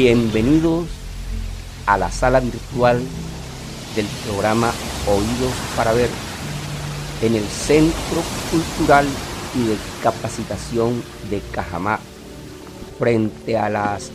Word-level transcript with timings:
Bienvenidos 0.00 0.86
a 1.86 1.98
la 1.98 2.08
sala 2.08 2.38
virtual 2.38 3.02
del 3.96 4.06
programa 4.24 4.70
Oídos 5.08 5.52
para 5.76 5.92
Ver 5.92 6.08
en 7.20 7.34
el 7.34 7.42
Centro 7.42 8.22
Cultural 8.52 9.08
y 9.56 9.66
de 9.66 9.76
Capacitación 10.00 11.02
de 11.28 11.40
Cajamá, 11.52 11.98
frente 12.96 13.58
a 13.58 13.68
las 13.68 14.12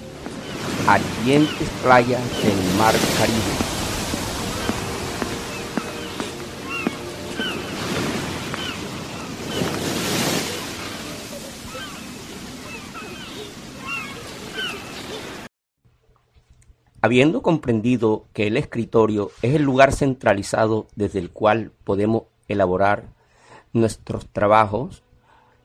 ardientes 0.88 1.68
playas 1.84 2.22
del 2.42 2.78
Mar 2.78 2.96
Caribe. 3.20 3.73
Habiendo 17.06 17.42
comprendido 17.42 18.28
que 18.32 18.48
el 18.48 18.56
escritorio 18.56 19.30
es 19.42 19.56
el 19.56 19.64
lugar 19.64 19.92
centralizado 19.92 20.88
desde 20.96 21.20
el 21.20 21.32
cual 21.32 21.74
podemos 21.84 22.24
elaborar 22.48 23.10
nuestros 23.74 24.26
trabajos, 24.30 25.04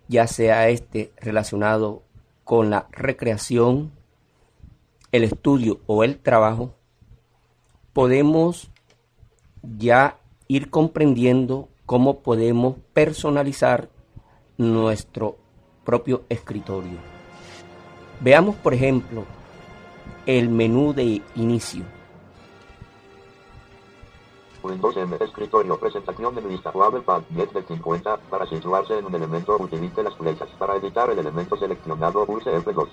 ya 0.09 0.27
sea 0.27 0.69
este 0.69 1.13
relacionado 1.17 2.03
con 2.43 2.71
la 2.71 2.89
recreación, 2.91 3.93
el 5.13 5.23
estudio 5.23 5.79
o 5.87 6.03
el 6.03 6.19
trabajo, 6.19 6.75
podemos 7.93 8.73
ya 9.63 10.19
ir 10.49 10.71
comprendiendo 10.71 11.69
cómo 11.87 12.19
podemos 12.19 12.79
personalizar 12.93 13.91
nuestro 14.57 15.37
propio 15.85 16.25
escritorio. 16.31 16.99
Veamos, 18.21 18.57
por 18.57 18.75
ejemplo, 18.75 19.25
el 20.29 20.51
menú 20.51 20.93
de 20.93 21.23
inicio. 21.37 21.85
Windows 24.63 24.95
M, 24.99 25.17
escritorio, 25.19 25.81
presentación 25.81 26.35
de 26.35 26.43
lista, 26.43 26.71
pad 26.71 27.23
10 27.31 27.55
de 27.55 27.63
50, 27.63 28.19
para 28.29 28.45
situarse 28.47 28.99
en 28.99 29.07
un 29.07 29.15
elemento 29.15 29.57
utilice 29.59 30.03
las 30.03 30.15
flechas, 30.17 30.51
para 30.59 30.77
editar 30.77 31.09
el 31.09 31.19
elemento 31.19 31.57
seleccionado 31.57 32.27
pulse 32.27 32.51
F2. 32.51 32.89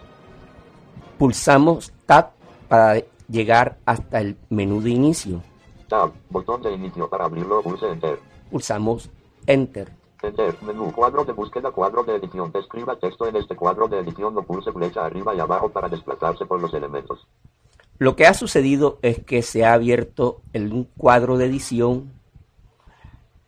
Pulsamos 1.18 1.92
Tab 2.06 2.32
para 2.70 3.04
llegar 3.28 3.80
hasta 3.86 4.22
el 4.22 4.38
menú 4.50 4.82
de 4.82 4.92
inicio. 4.92 5.42
Tab, 5.90 6.14
botón 6.30 6.62
de 6.62 6.72
inicio, 6.72 7.10
para 7.10 7.26
abrirlo 7.26 7.62
pulse 7.62 7.92
Enter. 7.92 8.18
Pulsamos 8.50 9.10
Enter. 9.46 9.92
Enter, 10.22 10.56
menú, 10.64 10.92
cuadro 10.92 11.24
de 11.24 11.34
búsqueda, 11.34 11.72
cuadro 11.72 12.04
de 12.04 12.16
edición. 12.16 12.52
Escriba 12.54 12.98
texto 12.98 13.28
en 13.28 13.36
este 13.36 13.56
cuadro 13.56 13.88
de 13.88 14.00
edición 14.00 14.38
o 14.38 14.44
pulse 14.44 14.72
flecha 14.72 15.06
arriba 15.06 15.36
y 15.36 15.40
abajo 15.40 15.70
para 15.70 15.90
desplazarse 15.90 16.46
por 16.46 16.60
los 16.60 16.74
elementos. 16.74 17.28
Lo 17.98 18.16
que 18.16 18.26
ha 18.26 18.34
sucedido 18.34 19.00
es 19.02 19.24
que 19.24 19.42
se 19.42 19.66
ha 19.66 19.74
abierto 19.74 20.42
el 20.54 20.88
cuadro 20.98 21.38
de 21.38 21.46
edición 21.46 22.12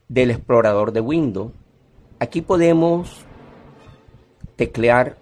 del 0.08 0.32
explorador 0.32 0.92
de 0.92 1.02
Windows. 1.02 1.52
Aquí 2.20 2.42
podemos 2.42 3.26
teclear 4.56 5.18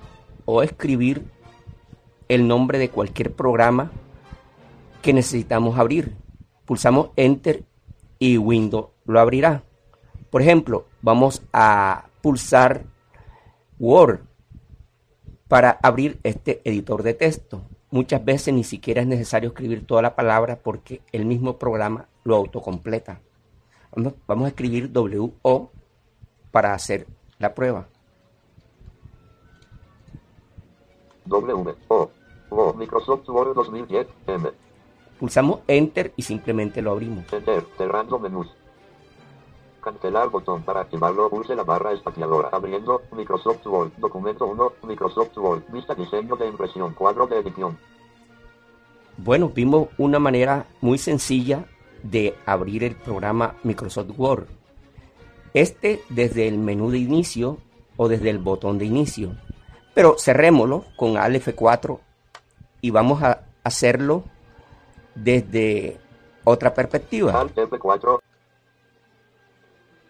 o 0.45 0.61
escribir 0.61 1.25
el 2.27 2.47
nombre 2.47 2.77
de 2.77 2.89
cualquier 2.89 3.33
programa 3.33 3.91
que 5.01 5.13
necesitamos 5.13 5.77
abrir. 5.77 6.15
Pulsamos 6.65 7.09
Enter 7.15 7.63
y 8.19 8.37
Windows 8.37 8.89
lo 9.05 9.19
abrirá. 9.19 9.63
Por 10.35 10.41
ejemplo, 10.41 10.83
vamos 11.01 11.41
a 11.53 12.09
pulsar 12.21 12.83
Word 13.79 14.19
para 15.47 15.79
abrir 15.81 16.19
este 16.23 16.59
editor 16.65 17.03
de 17.03 17.13
texto. 17.13 17.61
Muchas 17.89 18.25
veces 18.25 18.53
ni 18.53 18.65
siquiera 18.65 18.99
es 18.99 19.07
necesario 19.07 19.47
escribir 19.47 19.87
toda 19.87 20.01
la 20.01 20.13
palabra 20.13 20.59
porque 20.61 21.01
el 21.13 21.23
mismo 21.23 21.57
programa 21.57 22.09
lo 22.25 22.35
autocompleta. 22.35 23.21
Vamos, 24.27 24.45
a 24.45 24.49
escribir 24.49 24.91
WO 24.93 25.71
para 26.51 26.73
hacer 26.73 27.07
la 27.39 27.55
prueba. 27.55 27.87
W 31.27 31.75
O 31.87 32.73
Microsoft 32.73 33.29
Word 33.29 33.53
2010 33.55 34.07
M. 34.27 34.49
Pulsamos 35.17 35.61
Enter 35.65 36.11
y 36.17 36.23
simplemente 36.23 36.81
lo 36.81 36.91
abrimos. 36.91 37.23
Enter, 37.31 37.65
cerrando 37.77 38.19
menús. 38.19 38.53
Cancelar 39.85 40.29
botón 40.29 40.63
para 40.63 40.81
activarlo. 40.81 41.29
Pulse 41.29 41.55
la 41.55 41.63
barra 41.63 41.93
espaciadora. 41.93 42.49
Abriendo 42.51 43.03
Microsoft 43.11 43.67
Word. 43.67 43.91
Documento 43.97 44.47
1. 44.47 44.73
Microsoft 44.81 45.37
Word. 45.37 45.61
Vista 45.71 45.93
diseño 45.93 46.35
de 46.35 46.47
impresión. 46.47 46.95
Cuadro 46.95 47.27
de 47.27 47.37
edición. 47.37 47.77
Bueno, 49.17 49.49
vimos 49.49 49.89
una 49.99 50.17
manera 50.17 50.65
muy 50.81 50.97
sencilla 50.97 51.65
de 52.01 52.35
abrir 52.47 52.83
el 52.83 52.95
programa 52.95 53.57
Microsoft 53.61 54.09
Word. 54.17 54.47
Este 55.53 56.01
desde 56.09 56.47
el 56.47 56.57
menú 56.57 56.89
de 56.89 56.97
inicio 56.97 57.59
o 57.95 58.07
desde 58.07 58.31
el 58.31 58.39
botón 58.39 58.79
de 58.79 58.85
inicio. 58.85 59.35
Pero 59.93 60.15
cerrémoslo 60.17 60.85
con 60.97 61.15
Alt 61.15 61.45
F4 61.45 61.99
y 62.81 62.89
vamos 62.89 63.21
a 63.21 63.43
hacerlo 63.63 64.23
desde 65.13 65.99
otra 66.43 66.73
perspectiva. 66.73 67.39
Alt 67.39 67.55
F4. 67.55 68.19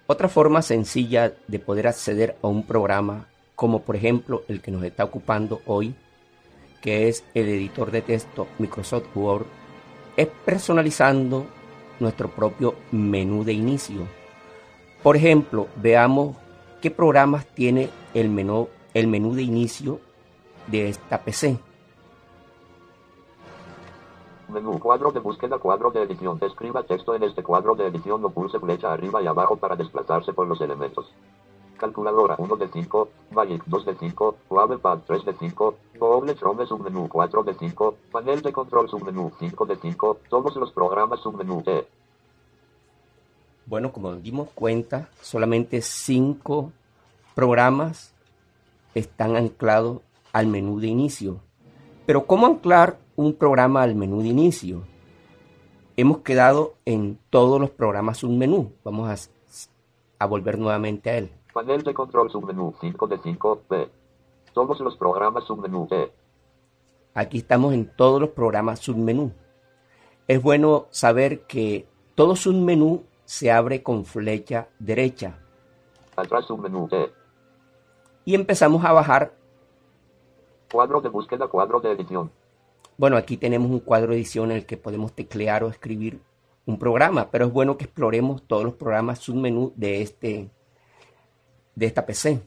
Otra 0.07 0.29
forma 0.29 0.61
sencilla 0.61 1.33
de 1.47 1.57
poder 1.57 1.87
acceder 1.87 2.37
a 2.43 2.47
un 2.47 2.63
programa, 2.63 3.27
como 3.55 3.81
por 3.81 3.95
ejemplo 3.95 4.43
el 4.47 4.61
que 4.61 4.69
nos 4.69 4.83
está 4.83 5.03
ocupando 5.03 5.61
hoy, 5.65 5.95
que 6.81 7.07
es 7.07 7.23
el 7.33 7.47
editor 7.47 7.89
de 7.89 8.03
texto 8.03 8.47
Microsoft 8.59 9.07
Word, 9.15 9.47
es 10.15 10.27
personalizando 10.45 11.47
nuestro 11.99 12.29
propio 12.29 12.75
menú 12.91 13.43
de 13.43 13.53
inicio. 13.53 14.07
Por 15.01 15.17
ejemplo, 15.17 15.67
veamos 15.77 16.35
qué 16.81 16.91
programas 16.91 17.47
tiene 17.47 17.89
el 18.13 18.29
menú, 18.29 18.69
el 18.93 19.07
menú 19.07 19.33
de 19.33 19.41
inicio 19.41 19.99
de 20.67 20.89
esta 20.89 21.23
PC. 21.23 21.57
Menú, 24.55 24.79
cuadro 24.79 25.11
de 25.11 25.19
búsqueda, 25.19 25.57
cuadro 25.57 25.91
de 25.91 26.03
edición. 26.03 26.39
Escriba 26.41 26.81
texto 26.83 27.13
en 27.13 27.23
este 27.23 27.43
cuadro 27.43 27.75
de 27.75 27.87
edición 27.87 28.23
o 28.23 28.29
pulse 28.29 28.57
flecha 28.57 28.93
arriba 28.93 29.21
y 29.21 29.27
abajo 29.27 29.57
para 29.57 29.75
desplazarse 29.75 30.31
por 30.31 30.47
los 30.47 30.61
elementos. 30.61 31.11
Calculadora 31.77 32.35
1 32.37 32.55
de 32.55 32.69
5, 32.69 33.09
Magic 33.31 33.63
2 33.65 33.85
de 33.85 33.95
5, 33.95 34.35
Pad 34.81 34.99
3 35.05 35.25
de 35.25 35.33
5, 35.33 35.75
Google 35.99 36.35
Chrome 36.35 36.65
submenú 36.65 37.09
4 37.09 37.43
de 37.43 37.53
5, 37.53 37.95
Panel 38.13 38.41
de 38.41 38.53
control 38.53 38.89
submenú 38.89 39.29
5 39.37 39.65
de 39.65 39.75
5, 39.75 40.19
todos 40.29 40.55
los 40.55 40.71
programas 40.71 41.19
submenú 41.19 41.61
E. 41.65 41.85
Bueno, 43.65 43.91
como 43.91 44.11
nos 44.11 44.23
dimos 44.23 44.47
cuenta, 44.55 45.09
solamente 45.19 45.81
5 45.81 46.71
programas 47.35 48.13
están 48.93 49.35
anclados 49.35 49.99
al 50.31 50.47
menú 50.47 50.79
de 50.79 50.87
inicio. 50.87 51.41
Pero 52.05 52.25
¿cómo 52.25 52.45
anclar 52.45 53.03
un 53.15 53.33
programa 53.33 53.81
al 53.81 53.95
menú 53.95 54.21
de 54.21 54.29
inicio. 54.29 54.83
Hemos 55.97 56.19
quedado 56.19 56.75
en 56.85 57.17
todos 57.29 57.59
los 57.59 57.69
programas 57.69 58.17
submenú. 58.17 58.73
Vamos 58.83 59.09
a, 59.09 60.23
a 60.23 60.25
volver 60.25 60.59
nuevamente 60.59 61.09
a 61.09 61.17
él. 61.17 61.31
Panel 61.53 61.83
de 61.83 61.93
control 61.93 62.29
submenú 62.29 62.73
5 62.81 63.07
de 63.07 63.17
5 63.17 63.61
B. 63.69 63.89
Todos 64.53 64.79
los 64.81 64.97
programas 64.97 65.45
submenú 65.45 65.87
E. 65.91 66.11
Aquí 67.13 67.37
estamos 67.37 67.73
en 67.73 67.89
todos 67.95 68.19
los 68.19 68.31
programas 68.31 68.79
submenú. 68.79 69.31
Es 70.27 70.41
bueno 70.41 70.87
saber 70.89 71.45
que 71.45 71.87
todo 72.15 72.35
submenú 72.35 73.03
se 73.23 73.51
abre 73.51 73.83
con 73.83 74.03
flecha 74.03 74.67
derecha. 74.79 75.39
Atrás 76.17 76.45
submenú 76.45 76.89
E. 76.91 77.09
Y 78.25 78.35
empezamos 78.35 78.83
a 78.83 78.91
bajar. 78.91 79.33
Cuadro 80.69 80.99
de 80.99 81.07
búsqueda, 81.07 81.47
cuadro 81.47 81.79
de 81.79 81.91
edición. 81.91 82.31
Bueno, 82.97 83.17
aquí 83.17 83.35
tenemos 83.35 83.69
un 83.69 83.79
cuadro 83.79 84.11
de 84.11 84.17
edición 84.17 84.51
en 84.51 84.57
el 84.57 84.65
que 84.65 84.77
podemos 84.77 85.11
teclear 85.11 85.63
o 85.65 85.67
escribir 85.67 86.21
un 86.65 86.79
programa, 86.79 87.29
pero 87.29 87.45
es 87.45 87.51
bueno 87.51 87.77
que 87.77 87.83
exploremos 87.83 88.43
todos 88.43 88.63
los 88.63 88.73
programas 88.73 89.19
submenú 89.19 89.73
de 89.75 90.01
este 90.01 90.49
de 91.75 91.85
esta 91.85 92.05
PC. 92.05 92.41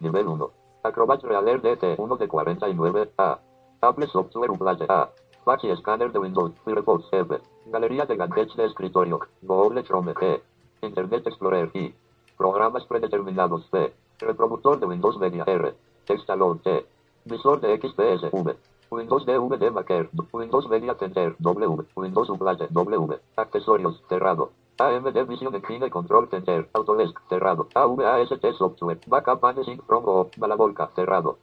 Nivel 0.00 0.26
1. 0.26 0.50
Acrobat 0.82 1.22
Reader 1.22 1.62
DT 1.62 1.98
1 1.98 2.16
de 2.16 2.28
49 2.28 3.10
A. 3.16 3.38
Apple 3.80 4.06
Software 4.08 4.50
Uplate 4.50 4.84
A. 4.88 5.10
Fax 5.44 5.64
y 5.64 5.70
escáner 5.70 6.12
de 6.12 6.18
Windows. 6.18 6.52
Firefox 6.64 7.06
F. 7.12 7.38
Galería 7.66 8.04
de 8.04 8.16
gadgets 8.16 8.54
de 8.56 8.66
escritorio. 8.66 9.20
Google 9.40 9.82
Chrome 9.82 10.12
G. 10.12 10.40
Internet 10.82 11.26
Explorer 11.26 11.70
I. 11.72 11.94
Programas 12.36 12.84
predeterminados 12.84 13.70
B. 13.70 13.92
Reproductor 14.18 14.78
de 14.78 14.86
Windows 14.86 15.18
Media 15.18 15.44
R. 15.46 15.74
Textalone 16.06 16.60
T. 16.60 16.86
Visor 17.24 17.60
de 17.60 17.78
XPS 17.78 18.30
V. 18.32 18.56
Windows 18.90 19.24
DVD 19.24 19.70
Maker. 19.70 20.08
Windows 20.32 20.68
Media 20.68 20.94
Center 20.98 21.36
W. 21.38 21.86
Windows 21.94 22.28
Uplate 22.28 22.68
W. 22.70 23.18
Accesorios. 23.36 24.02
Cerrado. 24.08 24.50
AMD 24.78 25.26
Vision 25.28 25.54
Engine 25.54 25.90
Control 25.90 26.28
Center. 26.28 26.68
Autodesk. 26.72 27.20
Cerrado. 27.28 27.68
AVAST 27.74 28.56
Software. 28.58 28.98
Backup 29.06 29.42
Managing 29.42 29.80
from 29.86 30.04
O. 30.06 30.30
Balabolka. 30.36 30.90
Cerrado. 30.94 31.38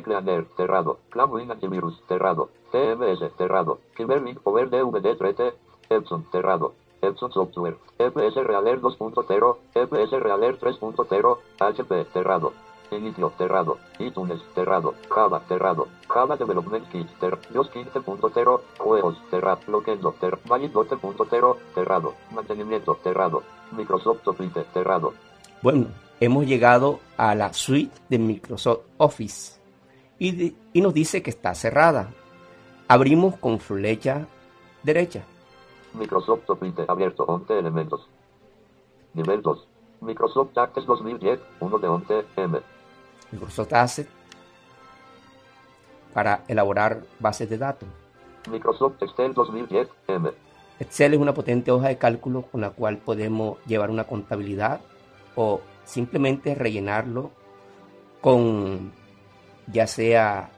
Cleaner, 0.00 0.46
cerrado. 0.56 0.98
Clamwin 1.10 1.50
Antivirus, 1.50 2.00
cerrado. 2.08 2.48
CMS, 2.70 3.30
cerrado. 3.36 3.80
Cyberlink 3.96 4.40
Power 4.40 4.70
DVD 4.70 5.18
3T, 5.18 5.52
Epson, 5.90 6.24
cerrado. 6.30 6.72
Epson 7.02 7.32
Software, 7.32 7.76
EPS 7.98 8.36
Realer 8.46 8.80
2.0, 8.80 9.56
EPS 9.74 10.12
Realer 10.22 10.58
3.0, 10.58 11.38
HP, 11.58 12.06
cerrado. 12.12 12.52
Inicio, 12.96 13.32
cerrado. 13.38 13.78
iTunes, 13.98 14.40
cerrado. 14.54 14.94
Java, 15.08 15.40
cerrado. 15.48 15.88
Java 16.08 16.36
Development 16.36 16.88
Kit, 16.90 17.08
cer 17.20 17.38
Dios 17.50 17.70
15.0, 17.72 18.60
juegos, 18.78 19.16
cerrado. 19.30 19.60
Loquendo, 19.66 20.14
cer 20.20 20.38
Magic 20.48 20.72
12.0, 20.72 21.56
cerrado. 21.74 22.14
Mantenimiento, 22.30 22.98
cerrado. 23.02 23.42
Microsoft 23.72 24.26
Office, 24.26 24.64
cerrado. 24.72 25.14
Bueno, 25.62 25.86
hemos 26.20 26.46
llegado 26.46 27.00
a 27.16 27.34
la 27.34 27.52
suite 27.52 27.96
de 28.08 28.18
Microsoft 28.18 28.80
Office 28.98 29.60
y, 30.18 30.54
y 30.72 30.80
nos 30.80 30.92
dice 30.94 31.22
que 31.22 31.30
está 31.30 31.54
cerrada. 31.54 32.10
Abrimos 32.88 33.36
con 33.36 33.58
flecha 33.58 34.26
derecha. 34.82 35.24
Microsoft 35.94 36.48
Office 36.48 36.84
abierto 36.88 37.24
11 37.24 37.58
elementos. 37.58 38.08
Nivel 39.14 39.42
2. 39.42 39.68
Microsoft 40.00 40.56
Access 40.58 40.86
2010, 40.86 41.40
1 41.60 41.78
de 41.78 41.88
11 41.88 42.24
M. 42.36 42.60
Microsoft 43.32 43.72
Access 43.72 44.06
para 46.14 46.44
elaborar 46.48 47.02
bases 47.18 47.48
de 47.48 47.58
datos. 47.58 47.88
Microsoft 48.50 49.02
Excel 49.02 49.34
2010 49.34 49.88
M. 50.08 50.30
Excel 50.78 51.14
es 51.14 51.20
una 51.20 51.34
potente 51.34 51.70
hoja 51.70 51.88
de 51.88 51.98
cálculo 51.98 52.42
con 52.42 52.60
la 52.60 52.70
cual 52.70 52.98
podemos 52.98 53.58
llevar 53.66 53.90
una 53.90 54.04
contabilidad 54.04 54.80
o 55.36 55.60
simplemente 55.84 56.54
rellenarlo 56.54 57.30
con 58.20 58.92
ya 59.66 59.86
sea 59.86 60.50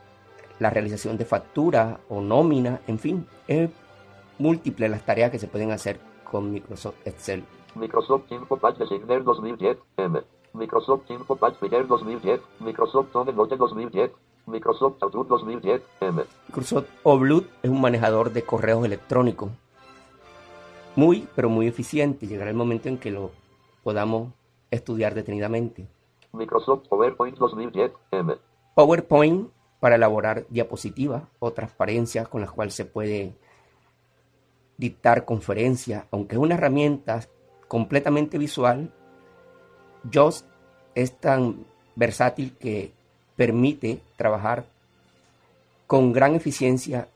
la 0.59 0.71
realización 0.71 1.17
de 1.17 1.25
factura 1.25 2.01
o 2.09 2.21
nómina, 2.21 2.81
en 2.87 2.99
fin, 2.99 3.27
es 3.47 3.71
múltiple 4.39 4.89
las 4.89 5.05
tareas 5.05 5.31
que 5.31 5.39
se 5.39 5.49
pueden 5.49 5.73
hacer 5.73 5.99
con 6.25 6.51
Microsoft 6.51 6.97
Excel. 7.05 7.45
Microsoft 7.75 8.31
Info 8.31 8.57
Patch 8.57 8.79
Designer 8.79 9.23
2010 9.25 9.79
M. 9.97 10.21
Microsoft 10.55 11.03
Patch 11.41 11.61
Reader 11.61 11.87
2010, 11.87 12.41
Microsoft 12.61 13.13
Note 13.13 13.33
2010, 13.57 14.13
Microsoft 14.47 15.03
Outlook 15.03 15.29
2010 15.29 15.83
M. 16.01 16.23
Microsoft 16.47 16.87
Outlook 17.05 17.47
es 17.63 17.71
un 17.71 17.81
manejador 17.81 18.33
de 18.33 18.45
correos 18.45 18.85
electrónicos 18.85 19.51
muy, 20.95 21.27
pero 21.35 21.49
muy 21.49 21.67
eficiente. 21.67 22.29
Llegará 22.29 22.51
el 22.51 22.57
momento 22.57 22.89
en 22.89 22.99
que 22.99 23.11
lo 23.11 23.33
podamos 23.83 24.33
estudiar 24.71 25.15
detenidamente. 25.15 25.89
Microsoft 26.33 26.87
PowerPoint 26.89 27.37
2010 27.37 27.93
M. 28.13 28.35
PowerPoint 28.77 29.51
para 29.81 29.97
elaborar 29.97 30.47
diapositivas 30.49 31.25
o 31.41 31.53
transparencias 31.53 32.29
con 32.29 32.41
las 32.41 32.53
cuales 32.53 32.75
se 32.75 32.85
puede 32.85 33.37
dictar 34.77 35.25
conferencias, 35.25 36.07
aunque 36.13 36.37
es 36.37 36.41
una 36.41 36.55
herramienta 36.55 37.21
completamente 37.67 38.39
visual, 38.39 38.93
JOS 40.11 40.45
es 40.95 41.13
tan 41.19 41.65
versátil 41.97 42.57
que 42.57 42.93
permite 43.37 44.01
trabajar 44.17 44.65
con 45.87 46.13
gran 46.13 46.35
eficiencia 46.35 47.09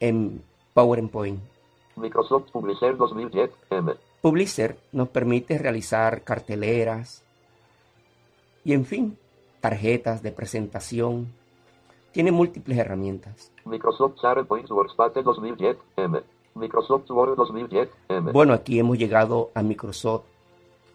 en 0.00 0.42
PowerPoint. 0.72 1.40
Microsoft 1.96 2.50
Publisher 2.50 2.96
2010 2.96 3.50
M. 3.70 3.92
Publisher 4.20 4.76
nos 4.92 5.08
permite 5.08 5.58
realizar 5.58 6.22
carteleras 6.22 7.22
y 8.64 8.72
en 8.72 8.84
fin, 8.84 9.18
tarjetas 9.60 10.22
de 10.22 10.32
presentación. 10.32 11.28
Tiene 12.12 12.32
múltiples 12.32 12.78
herramientas. 12.78 13.52
Microsoft 13.64 14.16
SharePoint 14.20 14.70
Workspace 14.70 15.22
2010 15.22 15.76
M. 15.96 16.20
Microsoft 16.54 17.10
Word 17.10 17.36
2010 17.36 17.88
M. 18.08 18.32
Bueno, 18.32 18.54
aquí 18.54 18.78
hemos 18.78 18.98
llegado 18.98 19.50
a 19.54 19.62
Microsoft 19.62 20.24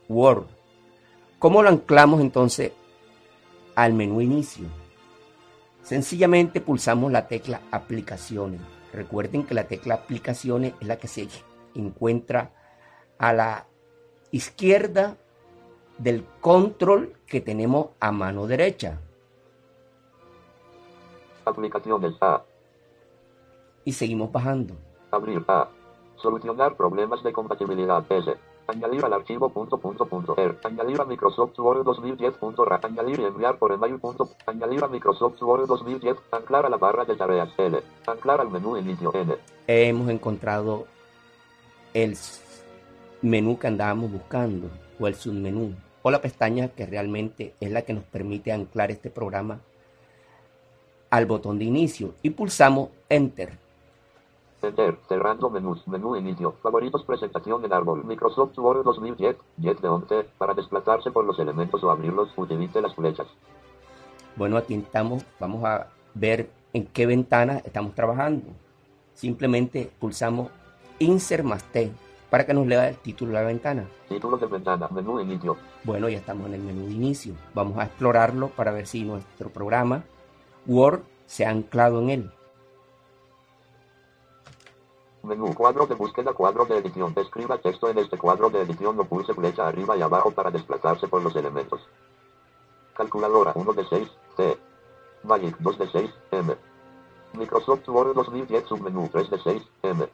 Word. 0.08 0.46
¿Cómo 1.40 1.64
lo 1.64 1.70
anclamos 1.70 2.20
entonces 2.20 2.74
al 3.74 3.94
menú 3.94 4.20
inicio? 4.20 4.68
Sencillamente 5.82 6.60
pulsamos 6.60 7.14
la 7.14 7.30
tecla 7.30 7.62
aplicaciones. 7.72 8.60
Recuerden 8.92 9.46
que 9.46 9.54
la 9.54 9.64
tecla 9.64 9.96
aplicaciones 9.96 10.74
es 10.82 10.88
la 10.88 10.98
que 10.98 11.08
se 11.08 11.30
encuentra 11.76 12.52
a 13.18 13.32
la 13.32 13.68
izquierda 14.32 15.16
del 15.98 16.26
control 16.42 17.14
que 17.26 17.40
tenemos 17.40 17.88
a 18.02 18.12
mano 18.12 18.46
derecha. 18.46 19.00
Aplicaciones 21.46 22.16
A. 22.20 22.44
Y 23.86 23.94
seguimos 23.94 24.30
bajando. 24.30 24.76
Abrir 25.10 25.46
A. 25.48 25.70
Solucionar 26.18 26.76
problemas 26.76 27.24
de 27.24 27.32
compatibilidad 27.32 28.04
S. 28.12 28.36
Añadir 28.70 29.04
al 29.04 29.14
archivo 29.14 29.50
punto 29.50 29.80
punto 29.80 30.06
punto 30.06 30.36
er. 30.38 30.60
Añadir 30.64 31.02
a 31.02 31.06
Microsoft 31.06 31.58
Word 31.58 31.84
2010 31.84 32.38
punto 32.38 32.64
ra. 32.66 32.80
Añadir 32.84 33.20
y 33.20 33.24
enviar 33.24 33.58
por 33.58 33.72
email 33.72 33.98
punto. 34.00 34.30
Añadir 34.46 34.84
a 34.84 34.88
Microsoft 34.88 35.42
Word 35.42 35.66
2010. 35.66 36.16
Anclar 36.32 36.68
a 36.68 36.70
la 36.70 36.78
barra 36.78 37.04
de 37.04 37.16
tareas 37.16 37.50
L. 37.58 37.80
Anclar 38.06 38.42
al 38.42 38.52
menú 38.52 38.78
inicio 38.78 39.12
N. 39.16 39.36
Hemos 39.66 40.10
encontrado 40.10 40.86
el 41.96 42.16
menú 43.24 43.58
que 43.58 43.66
andábamos 43.66 44.12
buscando 44.12 44.70
o 45.00 45.08
el 45.08 45.16
submenú 45.16 45.74
o 46.04 46.12
la 46.12 46.22
pestaña 46.22 46.68
que 46.68 46.86
realmente 46.86 47.56
es 47.60 47.72
la 47.72 47.82
que 47.82 47.94
nos 47.94 48.04
permite 48.04 48.52
anclar 48.52 48.92
este 48.92 49.10
programa 49.10 49.62
al 51.10 51.26
botón 51.26 51.58
de 51.58 51.66
inicio 51.66 52.14
y 52.22 52.30
pulsamos 52.30 52.90
Enter. 53.10 53.58
Enter, 54.62 54.98
cerrando 55.08 55.50
menús, 55.50 55.88
menú 55.88 56.16
inicio, 56.16 56.54
favoritos, 56.62 57.04
presentación 57.04 57.64
en 57.64 57.72
árbol, 57.72 58.04
Microsoft 58.04 58.58
Word 58.58 58.84
2010, 58.84 59.38
10 59.58 59.82
de 59.82 59.88
11, 59.88 60.24
para 60.38 60.54
desplazarse 60.54 61.12
por 61.12 61.24
los 61.24 61.40
elementos 61.40 61.82
o 61.84 61.90
abrirlos, 61.90 62.30
utilice 62.36 62.82
las 62.82 62.94
flechas. 62.94 63.28
Bueno, 64.36 64.58
aquí 64.58 64.76
estamos, 64.76 65.24
vamos 65.40 65.64
a 65.64 65.88
ver 66.14 66.50
en 66.74 66.86
qué 66.88 67.06
ventana 67.06 67.62
estamos 67.66 67.96
trabajando. 67.96 68.48
Simplemente 69.14 69.92
pulsamos 70.00 70.50
Insert 71.00 71.44
más 71.44 71.64
T 71.64 71.92
para 72.30 72.46
que 72.46 72.54
nos 72.54 72.68
lea 72.68 72.90
el 72.90 72.98
título 72.98 73.32
de 73.32 73.38
la 73.40 73.48
ventana. 73.48 73.88
Título 74.08 74.38
de 74.38 74.46
ventana, 74.46 74.88
menú 74.92 75.20
inicio. 75.20 75.58
Bueno, 75.84 76.10
ya 76.10 76.18
estamos 76.18 76.48
en 76.48 76.54
el 76.56 76.62
menú 76.62 76.86
de 76.86 76.94
inicio. 76.94 77.34
Vamos 77.54 77.78
a 77.78 77.86
explorarlo 77.86 78.50
para 78.50 78.72
ver 78.72 78.88
si 78.88 79.04
nuestro 79.04 79.50
programa 79.50 80.04
Word 80.68 81.02
se 81.26 81.46
ha 81.46 81.50
anclado 81.50 82.02
en 82.02 82.10
él. 82.10 82.32
Menú, 85.24 85.54
cuadro 85.54 85.86
de 85.86 85.96
búsqueda, 85.96 86.34
cuadro 86.34 86.66
de 86.66 86.78
edición. 86.78 87.14
Escriba 87.16 87.58
texto 87.58 87.90
en 87.90 87.98
este 88.00 88.18
cuadro 88.18 88.50
de 88.50 88.62
edición 88.62 89.00
o 89.00 89.04
pulse 89.04 89.34
flecha 89.34 89.68
arriba 89.68 89.98
y 89.98 90.02
abajo 90.02 90.32
para 90.32 90.50
desplazarse 90.50 91.08
por 91.08 91.22
los 91.22 91.36
elementos. 91.36 91.82
Calculadora 92.96 93.52
1 93.56 93.74
de 93.74 93.86
6, 93.86 94.10
C. 94.38 94.58
Magic 95.24 95.58
2 95.60 95.78
de 95.78 95.88
6, 95.92 96.12
M. 96.32 96.56
Microsoft 97.34 97.88
Word 97.90 98.16
2010 98.16 98.66
submenú 98.66 99.10
3 99.12 99.30
de 99.30 99.40
6, 99.40 99.64
M. 99.84 100.08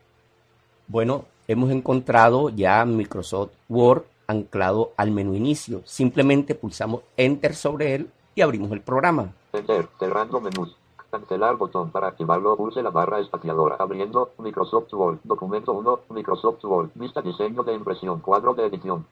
Bueno, 0.87 1.25
hemos 1.47 1.71
encontrado 1.71 2.49
ya 2.49 2.83
Microsoft 2.85 3.51
Word 3.69 4.03
anclado 4.27 4.93
al 4.97 5.11
menú 5.11 5.35
inicio. 5.35 5.81
Simplemente 5.85 6.55
pulsamos 6.55 7.01
Enter 7.15 7.55
sobre 7.55 7.95
él 7.95 8.09
y 8.33 8.41
abrimos 8.41 8.71
el 8.71 8.81
programa. 8.81 9.33
Enter, 9.53 9.87
cerrando 9.99 10.41
menús. 10.41 10.75
Cancelar 11.15 11.55
botón. 11.55 11.91
Para 11.91 12.09
activarlo, 12.09 12.57
pulse 12.57 12.83
la 12.83 12.89
barra 12.89 13.21
espaciadora. 13.21 13.77
Abriendo 13.79 14.33
Microsoft 14.37 14.93
Word. 14.93 15.19
Documento 15.23 15.71
1. 15.71 15.99
Microsoft 16.09 16.61
Word. 16.65 16.89
Vista 16.93 17.21
diseño 17.21 17.63
de 17.63 17.73
impresión. 17.73 18.19
Cuadro 18.19 18.53
de 18.53 18.65
edición. 18.65 19.07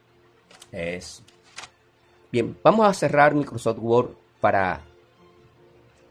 Es. 0.69 1.24
Bien, 2.29 2.57
vamos 2.62 2.86
a 2.86 2.93
cerrar 2.93 3.33
Microsoft 3.33 3.77
Word 3.79 4.10
para 4.41 4.81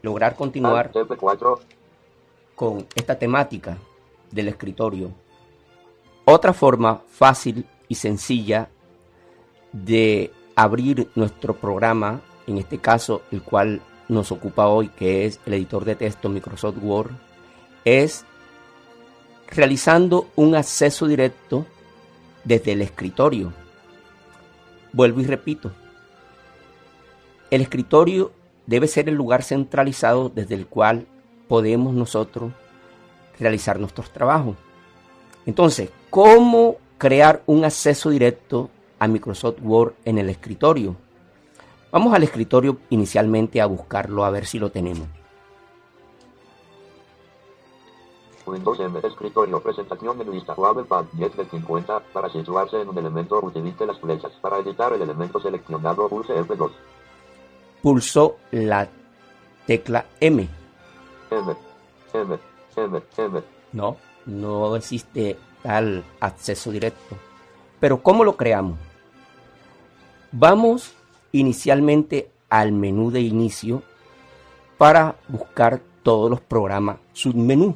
lograr 0.01 0.35
continuar 0.35 0.89
Alt 0.95 1.09
F4. 1.09 1.59
con 2.55 2.87
esta 2.95 3.19
temática 3.19 3.77
del 4.31 4.47
escritorio. 4.47 5.11
Otra 6.25 6.53
forma 6.53 7.03
fácil 7.07 7.67
y 7.87 7.93
sencilla 7.93 8.67
de 9.71 10.31
abrir 10.55 11.11
nuestro 11.13 11.53
programa, 11.53 12.21
en 12.47 12.57
este 12.57 12.79
caso 12.79 13.21
el 13.29 13.43
cual 13.43 13.79
nos 14.13 14.31
ocupa 14.31 14.67
hoy, 14.67 14.89
que 14.89 15.25
es 15.25 15.39
el 15.45 15.55
editor 15.55 15.85
de 15.85 15.95
texto 15.95 16.29
Microsoft 16.29 16.77
Word, 16.81 17.11
es 17.85 18.25
realizando 19.47 20.29
un 20.35 20.55
acceso 20.55 21.07
directo 21.07 21.65
desde 22.43 22.71
el 22.73 22.81
escritorio. 22.81 23.53
Vuelvo 24.91 25.21
y 25.21 25.25
repito, 25.25 25.71
el 27.49 27.61
escritorio 27.61 28.31
debe 28.65 28.87
ser 28.87 29.09
el 29.09 29.15
lugar 29.15 29.43
centralizado 29.43 30.29
desde 30.29 30.55
el 30.55 30.67
cual 30.67 31.07
podemos 31.47 31.93
nosotros 31.93 32.51
realizar 33.39 33.79
nuestros 33.79 34.11
trabajos. 34.11 34.55
Entonces, 35.45 35.89
¿cómo 36.09 36.77
crear 36.97 37.43
un 37.45 37.65
acceso 37.65 38.09
directo 38.09 38.69
a 38.99 39.07
Microsoft 39.07 39.57
Word 39.61 39.93
en 40.05 40.17
el 40.17 40.29
escritorio? 40.29 40.95
Vamos 41.93 42.11
al 42.11 42.23
escritorio 42.23 42.79
inicialmente 42.89 43.61
a 43.61 43.67
buscarlo 43.67 44.25
a 44.25 44.31
ver 44.31 44.47
si 44.47 44.57
lo 44.57 44.71
tenemos. 44.71 45.07
Windows 48.47 48.79
M. 48.79 48.99
Escritorio. 49.03 49.59
Presentación 49.61 50.19
en 50.19 50.31
lista. 50.31 50.55
Pad 50.55 51.05
10 51.13 51.37
de 51.37 51.45
50. 51.45 51.99
Para 52.11 52.29
situarse 52.31 52.81
en 52.81 52.89
un 52.89 52.97
elemento, 52.97 53.39
utilice 53.43 53.85
las 53.85 53.99
flechas. 53.99 54.31
Para 54.41 54.57
editar 54.57 54.91
el 54.91 55.03
elemento 55.03 55.39
seleccionado, 55.39 56.09
pulse 56.09 56.33
F2. 56.33 56.71
Pulsó 57.83 58.37
la 58.49 58.89
tecla 59.67 60.03
M. 60.19 60.49
M. 61.29 61.55
M. 62.11 62.39
M. 62.75 63.01
M. 63.17 63.43
No, 63.71 63.97
no 64.25 64.75
existe 64.75 65.37
tal 65.61 66.03
acceso 66.19 66.71
directo. 66.71 67.15
Pero 67.79 68.01
¿cómo 68.01 68.23
lo 68.23 68.35
creamos? 68.35 68.79
Vamos 70.31 70.95
inicialmente 71.33 72.29
al 72.49 72.71
menú 72.71 73.11
de 73.11 73.21
inicio 73.21 73.81
para 74.77 75.15
buscar 75.27 75.81
todos 76.03 76.29
los 76.29 76.39
programas 76.39 76.97
submenú. 77.11 77.75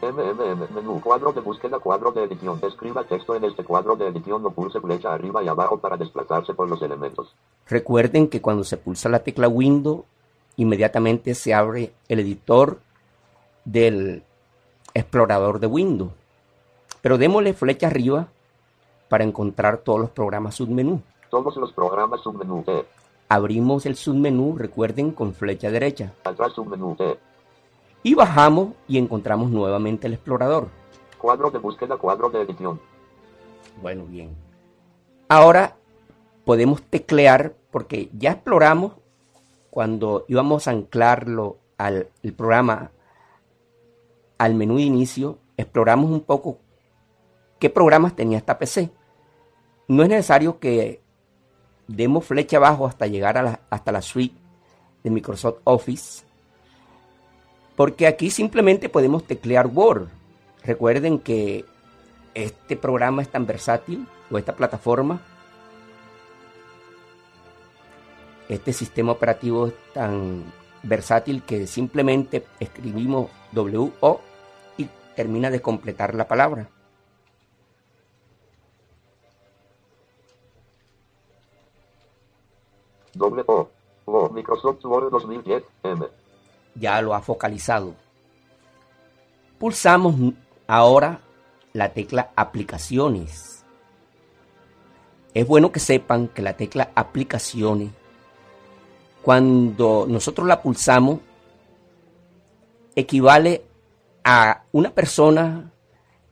MMM. 0.00 0.72
Menú. 0.74 1.00
Cuadro 1.00 1.32
de 1.32 1.40
búsqueda. 1.40 1.78
Cuadro 1.78 2.12
de 2.12 2.24
edición. 2.24 2.60
Escriba 2.62 3.04
texto 3.04 3.34
en 3.34 3.44
este 3.44 3.64
cuadro 3.64 3.96
de 3.96 4.08
edición 4.08 4.44
o 4.46 4.50
pulse 4.50 4.80
flecha 4.80 5.12
arriba 5.12 5.42
y 5.42 5.48
abajo 5.48 5.78
para 5.78 5.96
desplazarse 5.96 6.54
por 6.54 6.68
los 6.68 6.80
elementos. 6.82 7.34
Recuerden 7.68 8.28
que 8.28 8.40
cuando 8.40 8.64
se 8.64 8.76
pulsa 8.76 9.08
la 9.08 9.18
tecla 9.18 9.48
Windows, 9.48 10.04
inmediatamente 10.56 11.34
se 11.34 11.52
abre 11.52 11.92
el 12.08 12.20
editor 12.20 12.78
del 13.64 14.22
explorador 14.94 15.58
de 15.58 15.66
Windows. 15.66 16.12
Pero 17.02 17.18
démosle 17.18 17.52
flecha 17.52 17.88
arriba 17.88 18.28
para 19.08 19.24
encontrar 19.24 19.78
todos 19.78 20.00
los 20.00 20.10
programas 20.10 20.56
submenú. 20.56 21.00
Todos 21.30 21.56
los 21.56 21.72
programas 21.72 22.20
submenú. 22.20 22.64
E. 22.66 22.84
Abrimos 23.28 23.86
el 23.86 23.96
submenú, 23.96 24.56
recuerden, 24.56 25.12
con 25.12 25.34
flecha 25.34 25.70
derecha. 25.70 26.12
Atrás 26.24 26.52
submenú. 26.52 26.96
E. 26.98 27.18
Y 28.02 28.14
bajamos 28.14 28.74
y 28.86 28.98
encontramos 28.98 29.50
nuevamente 29.50 30.06
el 30.06 30.14
explorador. 30.14 30.68
Cuadro 31.18 31.50
de 31.50 31.58
búsqueda. 31.58 31.96
Cuadro 31.96 32.30
de 32.30 32.42
edición. 32.42 32.80
Bueno, 33.82 34.04
bien. 34.06 34.34
Ahora 35.28 35.76
podemos 36.44 36.82
teclear 36.82 37.54
porque 37.70 38.10
ya 38.16 38.32
exploramos 38.32 38.92
cuando 39.70 40.24
íbamos 40.28 40.66
a 40.66 40.70
anclarlo 40.70 41.58
al 41.76 42.08
el 42.22 42.32
programa 42.32 42.90
al 44.38 44.54
menú 44.54 44.76
de 44.76 44.82
inicio, 44.82 45.38
exploramos 45.56 46.10
un 46.10 46.20
poco 46.20 46.58
qué 47.58 47.68
programas 47.68 48.14
tenía 48.14 48.38
esta 48.38 48.58
PC. 48.58 48.90
No 49.88 50.02
es 50.02 50.08
necesario 50.10 50.58
que 50.58 51.00
demos 51.86 52.26
flecha 52.26 52.58
abajo 52.58 52.86
hasta 52.86 53.06
llegar 53.06 53.38
a 53.38 53.42
la, 53.42 53.60
hasta 53.70 53.90
la 53.90 54.02
suite 54.02 54.36
de 55.02 55.10
Microsoft 55.10 55.60
Office, 55.64 56.24
porque 57.74 58.06
aquí 58.06 58.30
simplemente 58.30 58.90
podemos 58.90 59.24
teclear 59.24 59.66
Word. 59.66 60.08
Recuerden 60.62 61.18
que 61.18 61.64
este 62.34 62.76
programa 62.76 63.22
es 63.22 63.30
tan 63.30 63.46
versátil, 63.46 64.06
o 64.30 64.36
esta 64.36 64.54
plataforma, 64.54 65.22
este 68.48 68.72
sistema 68.72 69.12
operativo 69.12 69.68
es 69.68 69.74
tan 69.94 70.44
versátil 70.82 71.42
que 71.42 71.66
simplemente 71.66 72.44
escribimos 72.60 73.30
WO 73.52 74.20
y 74.76 74.86
termina 75.16 75.50
de 75.50 75.62
completar 75.62 76.14
la 76.14 76.28
palabra. 76.28 76.68
Doble 83.18 83.42
O. 83.46 83.68
O. 84.06 84.28
Microsoft 84.30 84.84
Word 84.84 85.10
2010. 85.10 85.64
M. 85.82 86.06
Ya 86.76 87.02
lo 87.02 87.14
ha 87.14 87.20
focalizado. 87.20 87.94
Pulsamos 89.58 90.14
ahora 90.66 91.20
la 91.72 91.92
tecla 91.92 92.30
aplicaciones. 92.36 93.64
Es 95.34 95.46
bueno 95.46 95.72
que 95.72 95.80
sepan 95.80 96.28
que 96.28 96.42
la 96.42 96.56
tecla 96.56 96.90
aplicaciones, 96.94 97.90
cuando 99.22 100.06
nosotros 100.08 100.46
la 100.46 100.62
pulsamos, 100.62 101.20
equivale 102.94 103.64
a 104.24 104.62
una 104.72 104.90
persona 104.90 105.72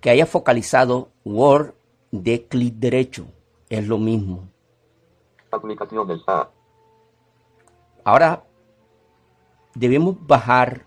que 0.00 0.10
haya 0.10 0.26
focalizado 0.26 1.10
Word 1.24 1.74
de 2.10 2.46
clic 2.46 2.74
derecho. 2.74 3.26
Es 3.68 3.86
lo 3.86 3.98
mismo. 3.98 4.48
Aplicaciones 5.50 6.20
A. 6.26 6.48
Ahora 8.06 8.44
debemos 9.74 10.14
bajar 10.28 10.86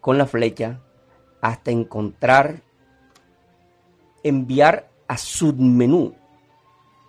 con 0.00 0.16
la 0.16 0.26
flecha 0.26 0.78
hasta 1.40 1.72
encontrar 1.72 2.62
enviar 4.22 4.88
a 5.08 5.18
submenú. 5.18 6.14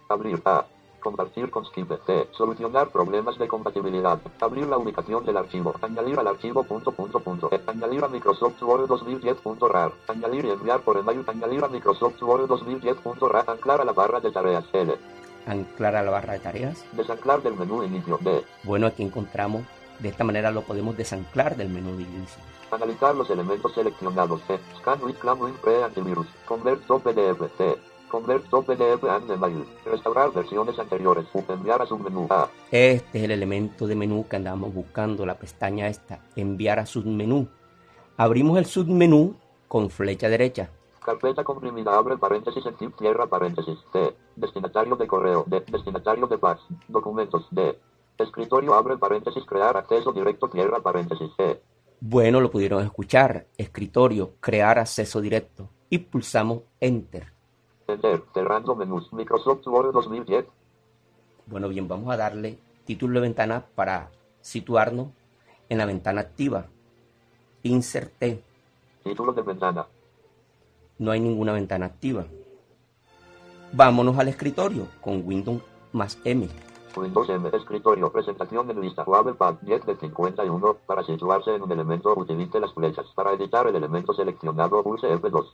Abrir 0.10 0.42
A. 0.44 0.66
Compartir 1.02 1.52
con 1.52 1.66
Skip 1.66 1.92
C. 2.08 2.30
Solucionar 2.32 2.90
problemas 2.90 3.38
de 3.38 3.48
compatibilidad. 3.48 4.20
Abrir 4.40 4.66
la 4.66 4.80
ubicación 4.80 5.24
del 5.24 5.38
archivo. 5.38 5.76
Añadir 5.80 6.18
al 6.18 6.26
archivo 6.26 6.64
punto 6.64 6.92
punto 6.92 7.20
punto. 7.20 7.48
E. 7.52 7.62
Añadir 7.68 8.04
a 8.04 8.08
Microsoft 8.08 8.60
Word 8.64 8.90
2010.rar. 8.90 9.92
Añadir 10.08 10.46
y 10.46 10.50
enviar 10.50 10.82
por 10.82 10.98
email. 10.98 11.24
Añadir 11.28 11.64
a 11.64 11.68
Microsoft 11.68 12.20
Word 12.24 12.50
2010.rar. 12.50 13.48
Anclar 13.48 13.82
a 13.82 13.86
la 13.86 13.94
barra 13.94 14.20
de 14.20 14.32
tareas 14.32 14.66
L. 14.74 14.98
Anclar 15.46 15.96
a 15.96 16.04
la 16.04 16.12
barra 16.12 16.34
de 16.34 16.40
tareas. 16.40 16.84
Desanclar 16.94 17.42
del 17.42 17.56
menú 17.56 17.84
inicio 17.84 18.20
D. 18.22 18.44
Bueno, 18.64 18.88
aquí 18.88 19.04
encontramos, 19.04 19.64
de 20.00 20.10
esta 20.10 20.24
manera 20.24 20.52
lo 20.52 20.62
podemos 20.62 20.96
desanclar 20.98 21.56
del 21.56 21.70
menú 21.70 21.96
de 21.98 22.04
inicio. 22.04 22.42
Analizar 22.72 23.16
los 23.16 23.30
elementos 23.30 23.74
seleccionados 23.74 24.42
C. 24.48 24.58
Scan 24.78 25.04
with 25.04 25.16
Clam 25.16 25.42
with 25.42 25.54
Pre 25.62 25.84
Antivirus. 25.84 26.28
Convert 26.46 26.86
to 26.88 27.00
PDF 27.00 27.50
C. 27.58 27.76
Convert 28.10 28.50
to 28.50 28.62
PDF 28.62 29.04
and 29.10 29.30
email. 29.32 29.66
Restaurar 29.86 30.32
versiones 30.34 30.78
anteriores. 30.80 31.26
Enviar 31.48 31.82
a 31.82 31.86
submenú 31.86 32.28
A. 32.30 32.50
Este 32.72 33.20
es 33.20 33.24
el 33.24 33.32
elemento 33.32 33.88
de 33.88 33.96
menú 33.96 34.26
que 34.28 34.38
andamos 34.38 34.74
buscando, 34.74 35.26
la 35.26 35.38
pestaña 35.38 35.88
esta, 35.88 36.20
enviar 36.36 36.80
a 36.80 36.86
submenú. 36.86 37.48
Abrimos 38.18 38.58
el 38.58 38.66
submenú 38.66 39.36
con 39.68 39.90
flecha 39.90 40.30
derecha. 40.30 40.70
Carpeta 41.04 41.44
comprimida 41.44 41.98
abre 41.98 42.16
paréntesis 42.18 42.64
en 42.64 42.78
zip 42.78 42.96
cierra 42.98 43.26
paréntesis 43.26 43.80
C. 43.92 44.16
Destinatario 44.36 44.96
de 44.96 45.08
correo 45.08 45.44
D. 45.48 45.64
Destinatario 45.72 46.28
de 46.28 46.38
fax. 46.38 46.62
Documentos 46.88 47.48
D. 47.50 47.80
Escritorio 48.20 48.76
abre 48.76 48.98
paréntesis 48.98 49.44
crear 49.46 49.76
acceso 49.78 50.12
directo 50.12 50.48
cierra 50.50 50.80
paréntesis 50.80 51.32
C. 51.36 51.60
Bueno, 52.00 52.40
lo 52.40 52.52
pudieron 52.52 52.84
escuchar. 52.84 53.48
Escritorio, 53.58 54.34
crear 54.40 54.78
acceso 54.78 55.22
directo. 55.22 55.70
Y 55.90 55.98
pulsamos 55.98 56.62
Enter. 56.80 57.34
Enter. 57.88 58.24
Cerrando 58.32 58.76
menús. 58.76 59.12
Microsoft 59.12 59.66
Word 59.66 59.94
2010. 59.94 60.46
Bueno, 61.48 61.68
bien, 61.68 61.88
vamos 61.88 62.14
a 62.14 62.18
darle 62.18 62.60
título 62.86 63.16
de 63.16 63.22
ventana 63.22 63.66
para 63.74 64.12
situarnos 64.42 65.08
en 65.68 65.80
la 65.80 65.86
ventana 65.88 66.22
activa. 66.22 66.68
Insert 67.64 68.14
T. 68.20 68.44
Título 69.04 69.34
de 69.34 69.42
ventana. 69.42 69.88
No 71.02 71.10
hay 71.10 71.20
ninguna 71.20 71.52
ventana 71.52 71.88
activa. 71.88 72.26
Vámonos 73.74 74.20
al 74.20 74.28
escritorio 74.28 74.88
con 75.02 75.26
Windows 75.26 75.60
más 75.94 76.20
M. 76.24 76.48
Windows 76.96 77.28
M, 77.28 77.50
escritorio, 77.52 78.12
presentación 78.12 78.70
en 78.70 78.82
lista, 78.82 79.04
Pad 79.04 79.56
10 79.62 79.86
de 79.88 79.96
51, 79.96 80.78
para 80.86 81.04
situarse 81.04 81.56
en 81.56 81.64
un 81.64 81.72
elemento 81.72 82.14
utilice 82.16 82.60
las 82.60 82.72
flechas, 82.76 83.08
para 83.16 83.34
editar 83.34 83.66
el 83.66 83.76
elemento 83.76 84.14
seleccionado 84.14 84.84
pulse 84.84 85.08
F2. 85.08 85.48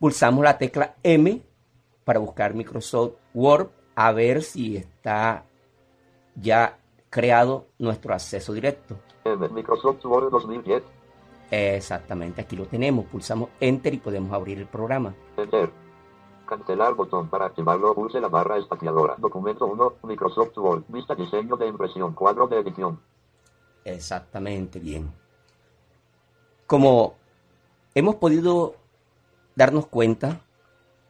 Pulsamos 0.00 0.42
la 0.42 0.58
tecla 0.58 0.96
M 1.04 1.40
para 2.04 2.18
buscar 2.18 2.52
Microsoft 2.52 3.12
Word 3.32 3.68
a 3.94 4.10
ver 4.10 4.42
si 4.42 4.76
está 4.76 5.44
ya 6.34 6.78
creado 7.10 7.66
nuestro 7.78 8.12
acceso 8.12 8.52
directo. 8.52 8.96
M, 9.24 9.48
Microsoft 9.50 10.04
Word 10.04 10.30
2010. 10.30 10.95
Exactamente, 11.50 12.40
aquí 12.40 12.56
lo 12.56 12.66
tenemos. 12.66 13.06
Pulsamos 13.06 13.50
Enter 13.60 13.94
y 13.94 13.98
podemos 13.98 14.32
abrir 14.32 14.58
el 14.58 14.66
programa. 14.66 15.14
Enter. 15.36 15.70
Cancelar 16.46 16.94
botón 16.94 17.28
para 17.28 17.46
activarlo. 17.46 17.94
Pulse 17.94 18.20
la 18.20 18.28
barra 18.28 18.56
espaciadora. 18.58 19.16
Documento 19.18 19.66
1. 19.66 19.94
Microsoft 20.04 20.56
Word. 20.58 20.84
Vista 20.88 21.14
diseño 21.14 21.56
de 21.56 21.66
impresión. 21.66 22.14
Cuadro 22.14 22.46
de 22.46 22.60
edición. 22.60 23.00
Exactamente 23.84 24.78
bien. 24.78 25.12
Como 26.66 27.14
hemos 27.94 28.16
podido 28.16 28.76
darnos 29.54 29.86
cuenta, 29.86 30.40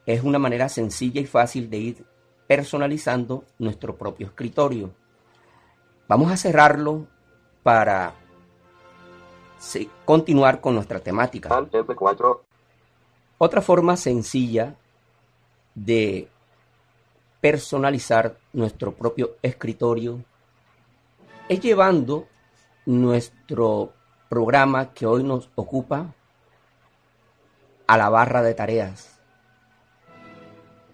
es 0.05 0.23
una 0.23 0.39
manera 0.39 0.69
sencilla 0.69 1.21
y 1.21 1.25
fácil 1.25 1.69
de 1.69 1.77
ir 1.77 2.05
personalizando 2.47 3.43
nuestro 3.59 3.95
propio 3.95 4.27
escritorio. 4.27 4.91
Vamos 6.07 6.31
a 6.31 6.37
cerrarlo 6.37 7.07
para 7.61 8.13
continuar 10.05 10.61
con 10.61 10.75
nuestra 10.75 10.99
temática. 10.99 11.49
F4. 11.49 12.39
Otra 13.37 13.61
forma 13.61 13.97
sencilla 13.97 14.75
de 15.75 16.27
personalizar 17.39 18.37
nuestro 18.53 18.93
propio 18.93 19.35
escritorio 19.41 20.23
es 21.47 21.59
llevando 21.61 22.27
nuestro 22.85 23.93
programa 24.27 24.93
que 24.93 25.05
hoy 25.05 25.23
nos 25.23 25.49
ocupa 25.55 26.13
a 27.85 27.97
la 27.97 28.09
barra 28.09 28.41
de 28.41 28.53
tareas. 28.53 29.19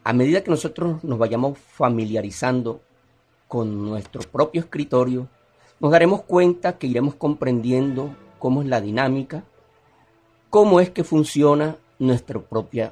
A 0.04 0.12
medida 0.14 0.44
que 0.44 0.52
nosotros 0.52 1.04
nos 1.04 1.18
vayamos 1.18 1.58
familiarizando 1.58 2.82
con 3.48 3.86
nuestro 3.86 4.22
propio 4.22 4.62
escritorio, 4.62 5.30
nos 5.80 5.92
daremos 5.92 6.24
cuenta 6.24 6.78
que 6.78 6.88
iremos 6.88 7.16
comprendiendo 7.16 8.16
cómo 8.44 8.62
es 8.62 8.68
la 8.68 8.82
dinámica, 8.82 9.46
cómo 10.50 10.82
es 10.82 10.90
que 10.90 11.06
funciona 11.06 11.78
nuestra 11.98 12.42
propia 12.42 12.92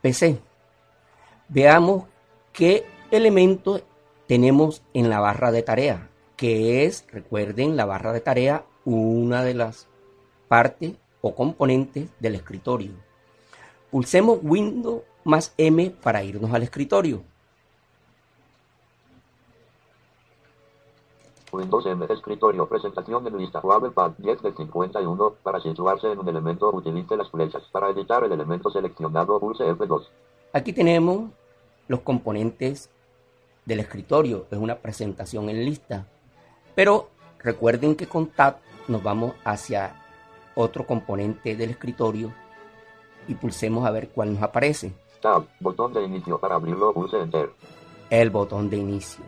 PC 0.00 0.38
veamos 1.50 2.04
qué 2.54 2.86
elementos 3.10 3.82
tenemos 4.26 4.82
en 4.94 5.10
la 5.10 5.20
barra 5.20 5.52
de 5.52 5.62
tarea, 5.62 6.08
que 6.34 6.86
es, 6.86 7.04
recuerden, 7.12 7.76
la 7.76 7.84
barra 7.84 8.14
de 8.14 8.20
tarea, 8.20 8.64
una 8.86 9.44
de 9.44 9.52
las 9.52 9.86
partes 10.48 10.92
o 11.20 11.34
componentes 11.34 12.08
del 12.18 12.34
escritorio. 12.34 12.92
Pulsemos 13.90 14.38
Windows 14.42 15.02
más 15.24 15.52
M 15.58 15.90
para 15.90 16.24
irnos 16.24 16.54
al 16.54 16.62
escritorio. 16.62 17.22
Windows 21.56 21.86
M, 21.86 22.06
escritorio, 22.08 22.66
presentación 22.66 23.24
de 23.24 23.30
lista, 23.30 23.60
Pad 23.60 24.12
10 24.18 24.42
de 24.42 24.52
51, 24.52 25.34
para 25.42 25.60
situarse 25.60 26.12
en 26.12 26.18
un 26.18 26.28
elemento 26.28 26.70
utilice 26.70 27.16
las 27.16 27.30
flechas, 27.30 27.62
para 27.72 27.90
editar 27.90 28.22
el 28.24 28.32
elemento 28.32 28.70
seleccionado 28.70 29.40
pulse 29.40 29.64
F2. 29.64 30.06
Aquí 30.52 30.72
tenemos 30.72 31.30
los 31.88 32.00
componentes 32.00 32.90
del 33.64 33.80
escritorio, 33.80 34.46
es 34.50 34.58
una 34.58 34.76
presentación 34.76 35.48
en 35.48 35.64
lista. 35.64 36.06
Pero 36.74 37.08
recuerden 37.38 37.96
que 37.96 38.06
con 38.06 38.26
Tab 38.26 38.58
nos 38.86 39.02
vamos 39.02 39.32
hacia 39.44 40.02
otro 40.54 40.86
componente 40.86 41.56
del 41.56 41.70
escritorio 41.70 42.32
y 43.26 43.34
pulsemos 43.34 43.86
a 43.86 43.90
ver 43.90 44.10
cuál 44.10 44.34
nos 44.34 44.42
aparece. 44.42 44.92
Tab, 45.20 45.46
botón 45.60 45.92
de 45.92 46.02
inicio 46.04 46.38
para 46.38 46.56
abrirlo, 46.56 46.92
pulse 46.92 47.18
Enter. 47.18 47.50
El 48.10 48.30
botón 48.30 48.70
de 48.70 48.76
inicio. 48.76 49.24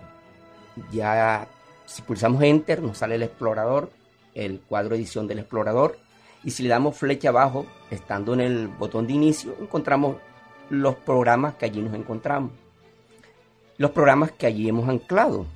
Ya 0.93 1.49
si 1.89 2.03
pulsamos 2.03 2.43
Enter 2.43 2.83
nos 2.83 2.99
sale 2.99 3.15
el 3.15 3.23
explorador, 3.23 3.91
el 4.35 4.61
cuadro 4.61 4.95
edición 4.95 5.27
del 5.27 5.39
explorador 5.39 5.97
y 6.45 6.51
si 6.51 6.63
le 6.63 6.69
damos 6.69 6.97
flecha 6.97 7.31
abajo, 7.31 7.65
estando 7.91 8.35
en 8.35 8.41
el 8.41 8.69
botón 8.69 9.07
de 9.07 9.15
inicio, 9.15 9.57
encontramos 9.59 10.17
los 10.69 10.97
programas 10.97 11.55
que 11.55 11.65
allí 11.65 11.81
nos 11.81 11.95
encontramos, 11.95 12.53
los 13.79 13.91
programas 13.93 14.33
que 14.33 14.47
allí 14.47 14.69
hemos 14.69 14.87
anclado. 14.87 15.47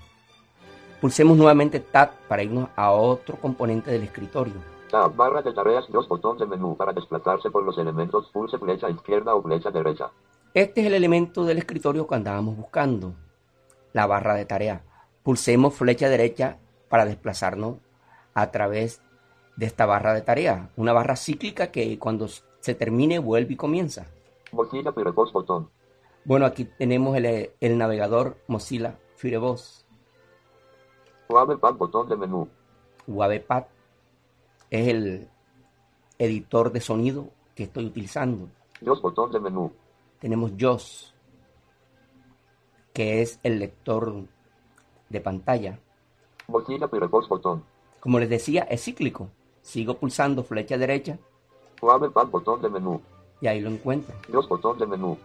Pulsemos 1.03 1.37
nuevamente 1.37 1.81
Tab 1.81 2.13
para 2.29 2.43
irnos 2.43 2.71
a 2.77 2.93
otro 2.93 3.37
componente 3.37 3.91
del 3.91 4.05
escritorio. 4.05 4.55
Tab, 4.91 5.15
barra 5.15 5.43
de 5.43 5.53
tareas, 5.53 5.85
dos 5.91 6.09
botones 6.09 6.41
de 6.41 6.47
menú 6.47 6.77
para 6.77 6.95
desplazarse 6.95 7.51
por 7.51 7.63
los 7.63 7.77
elementos, 7.77 8.31
pulse 8.33 8.59
flecha 8.59 8.89
izquierda 8.89 9.35
o 9.35 9.43
flecha 9.43 9.71
derecha. 9.71 10.11
Este 10.55 10.81
es 10.81 10.87
el 10.87 10.95
elemento 10.95 11.45
del 11.45 11.59
escritorio 11.59 12.07
que 12.07 12.15
andábamos 12.15 12.57
buscando, 12.57 13.13
la 13.93 14.07
barra 14.07 14.35
de 14.35 14.47
tareas. 14.47 14.92
Pulsemos 15.23 15.75
flecha 15.75 16.09
derecha 16.09 16.59
para 16.89 17.05
desplazarnos 17.05 17.77
a 18.35 18.51
través 18.51 19.03
de 19.57 19.67
esta 19.67 19.87
barra 19.87 20.15
de 20.15 20.23
tareas, 20.23 20.71
una 20.77 20.93
barra 20.93 21.17
cíclica 21.17 21.71
que 21.71 21.99
cuando 21.99 22.29
se 22.29 22.75
termine 22.75 23.19
vuelve 23.19 23.55
y 23.55 23.57
comienza. 23.57 24.07
Mozilla 24.53 24.93
Firefox 24.93 25.33
botón. 25.33 25.71
Bueno, 26.25 26.47
aquí 26.47 26.65
tenemos 26.65 27.17
el, 27.17 27.51
el 27.61 27.79
navegador 27.79 28.37
Mozilla 28.47 28.99
Firefox. 29.17 29.87
WavePad 31.29 31.75
botón 31.75 32.09
de 32.09 32.17
menú. 32.17 32.49
WavePad 33.07 33.65
es 34.71 34.89
el 34.89 35.29
editor 36.19 36.73
de 36.73 36.81
sonido 36.81 37.29
que 37.55 37.65
estoy 37.65 37.87
utilizando. 37.87 38.49
JOS 38.85 39.03
botón 39.03 39.33
de 39.33 39.41
menú. 39.41 39.73
Tenemos 40.19 40.53
JOS, 40.59 41.15
que 42.93 43.23
es 43.23 43.41
el 43.43 43.59
lector 43.59 44.27
de 45.13 45.21
pantalla. 45.21 45.79
Botón. 46.49 47.63
Como 48.01 48.19
les 48.19 48.29
decía, 48.29 48.63
es 48.63 48.83
cíclico. 48.83 49.29
Sigo 49.63 49.97
pulsando 49.99 50.43
flecha 50.43 50.77
derecha. 50.77 51.19
WavePad 51.81 52.27
botón 52.27 52.63
de 52.63 52.69
menú. 52.69 53.01
Y 53.41 53.47
ahí 53.47 53.61
lo 53.61 53.71
encuentro. 53.71 54.15
Dos 54.29 54.49
botón 54.49 54.79
de 54.79 54.87
menú. 54.87 55.17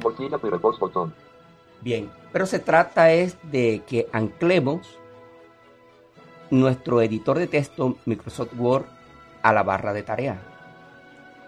Botón. 0.00 1.14
Bien, 1.80 2.10
pero 2.32 2.46
se 2.46 2.58
trata 2.58 3.12
es 3.12 3.36
de 3.50 3.82
que 3.86 4.08
anclemos 4.12 4.98
nuestro 6.50 7.02
editor 7.02 7.38
de 7.38 7.46
texto 7.46 7.96
Microsoft 8.06 8.54
Word 8.58 8.86
a 9.42 9.52
la 9.52 9.62
barra 9.62 9.92
de 9.92 10.02
tarea. 10.02 10.40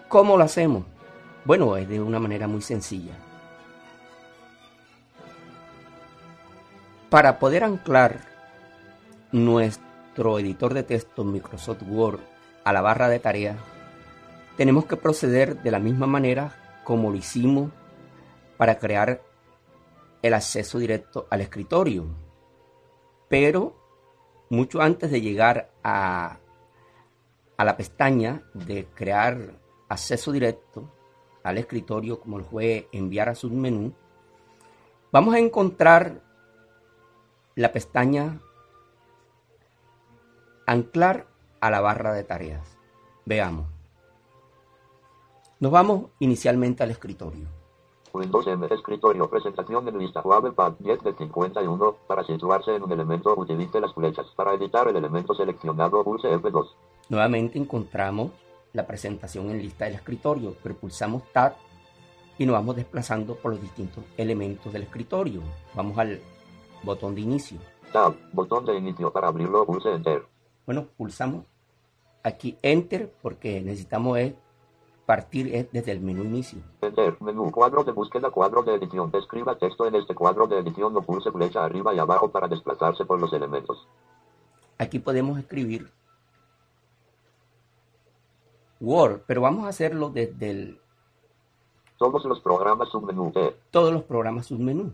¿Cómo 0.07 0.37
lo 0.37 0.43
hacemos? 0.43 0.83
Bueno, 1.43 1.75
es 1.75 1.87
de 1.89 1.99
una 1.99 2.19
manera 2.19 2.47
muy 2.47 2.61
sencilla. 2.61 3.13
Para 7.11 7.39
poder 7.39 7.65
anclar 7.65 8.21
nuestro 9.33 10.39
editor 10.39 10.73
de 10.73 10.83
texto 10.83 11.25
Microsoft 11.25 11.83
Word 11.85 12.21
a 12.63 12.71
la 12.71 12.79
barra 12.79 13.09
de 13.09 13.19
tarea, 13.19 13.57
tenemos 14.55 14.85
que 14.85 14.95
proceder 14.95 15.61
de 15.61 15.71
la 15.71 15.79
misma 15.79 16.07
manera 16.07 16.55
como 16.85 17.11
lo 17.11 17.17
hicimos 17.17 17.69
para 18.55 18.79
crear 18.79 19.21
el 20.21 20.33
acceso 20.33 20.79
directo 20.79 21.27
al 21.29 21.41
escritorio. 21.41 22.05
Pero 23.27 23.75
mucho 24.49 24.81
antes 24.81 25.11
de 25.11 25.19
llegar 25.19 25.69
a, 25.83 26.37
la 27.57 27.75
pestaña 27.75 28.43
de 28.53 28.85
crear 28.85 29.59
acceso 29.89 30.31
directo 30.31 30.89
al 31.43 31.57
escritorio, 31.57 32.21
como 32.21 32.37
lo 32.37 32.45
fue 32.45 32.87
enviar 32.93 33.27
a 33.27 33.35
submenú, 33.35 33.91
vamos 35.11 35.35
a 35.35 35.39
encontrar 35.39 36.30
la 37.55 37.71
pestaña 37.71 38.39
anclar 40.65 41.27
a 41.59 41.69
la 41.69 41.81
barra 41.81 42.13
de 42.13 42.23
tareas. 42.23 42.77
Veamos. 43.25 43.67
Nos 45.59 45.71
vamos 45.71 46.05
inicialmente 46.19 46.83
al 46.83 46.91
escritorio. 46.91 47.47
Windows 48.13 48.47
M, 48.47 48.67
escritorio, 48.69 49.29
presentación 49.29 49.87
en 49.87 49.99
lista, 49.99 50.21
WavePad 50.21 50.73
10 50.79 51.03
de 51.03 51.13
51, 51.13 51.95
para 52.07 52.23
situarse 52.23 52.75
en 52.75 52.83
un 52.83 52.91
elemento 52.91 53.33
utilice 53.37 53.79
las 53.79 53.93
flechas, 53.93 54.25
para 54.35 54.53
editar 54.53 54.87
el 54.87 54.95
elemento 54.95 55.33
seleccionado 55.33 56.03
pulse 56.03 56.27
F2. 56.27 56.67
Nuevamente 57.09 57.57
encontramos 57.57 58.31
la 58.73 58.85
presentación 58.85 59.49
en 59.49 59.61
lista 59.61 59.85
del 59.85 59.95
escritorio, 59.95 60.55
pero 60.61 60.75
pulsamos 60.75 61.23
Tab 61.31 61.53
y 62.37 62.45
nos 62.45 62.53
vamos 62.53 62.75
desplazando 62.75 63.35
por 63.35 63.51
los 63.51 63.61
distintos 63.61 64.03
elementos 64.17 64.73
del 64.73 64.83
escritorio. 64.83 65.41
Vamos 65.75 65.97
al 65.97 66.21
botón 66.83 67.15
de 67.15 67.21
inicio. 67.21 67.59
Tab, 67.91 68.15
botón 68.31 68.65
de 68.65 68.75
inicio, 68.75 69.11
para 69.11 69.27
abrirlo 69.27 69.65
pulse 69.65 69.89
Enter. 69.93 70.25
Bueno, 70.65 70.87
pulsamos 70.97 71.45
aquí 72.23 72.57
Enter 72.61 73.11
porque 73.21 73.61
necesitamos 73.61 74.17
partir 75.05 75.53
es 75.53 75.71
desde 75.71 75.91
el 75.91 75.99
menú 75.99 76.23
inicio. 76.23 76.59
Enter, 76.81 77.21
menú, 77.21 77.51
cuadro 77.51 77.83
de 77.83 77.91
búsqueda, 77.91 78.29
cuadro 78.29 78.63
de 78.63 78.75
edición. 78.75 79.11
Escriba 79.13 79.57
texto 79.57 79.85
en 79.85 79.95
este 79.95 80.15
cuadro 80.15 80.47
de 80.47 80.59
edición 80.59 80.95
o 80.95 81.01
pulse 81.01 81.31
flecha 81.31 81.65
arriba 81.65 81.93
y 81.93 81.99
abajo 81.99 82.31
para 82.31 82.47
desplazarse 82.47 83.03
por 83.05 83.19
los 83.19 83.33
elementos. 83.33 83.87
Aquí 84.77 84.99
podemos 84.99 85.37
escribir 85.37 85.91
Word, 88.79 89.21
pero 89.27 89.41
vamos 89.41 89.65
a 89.65 89.69
hacerlo 89.69 90.09
desde 90.09 90.49
el, 90.49 90.81
Todos 91.97 92.25
los 92.25 92.39
programas 92.39 92.89
submenú 92.89 93.31
T. 93.31 93.55
todos 93.69 93.93
los 93.93 94.03
programas 94.03 94.47
submenú. 94.47 94.93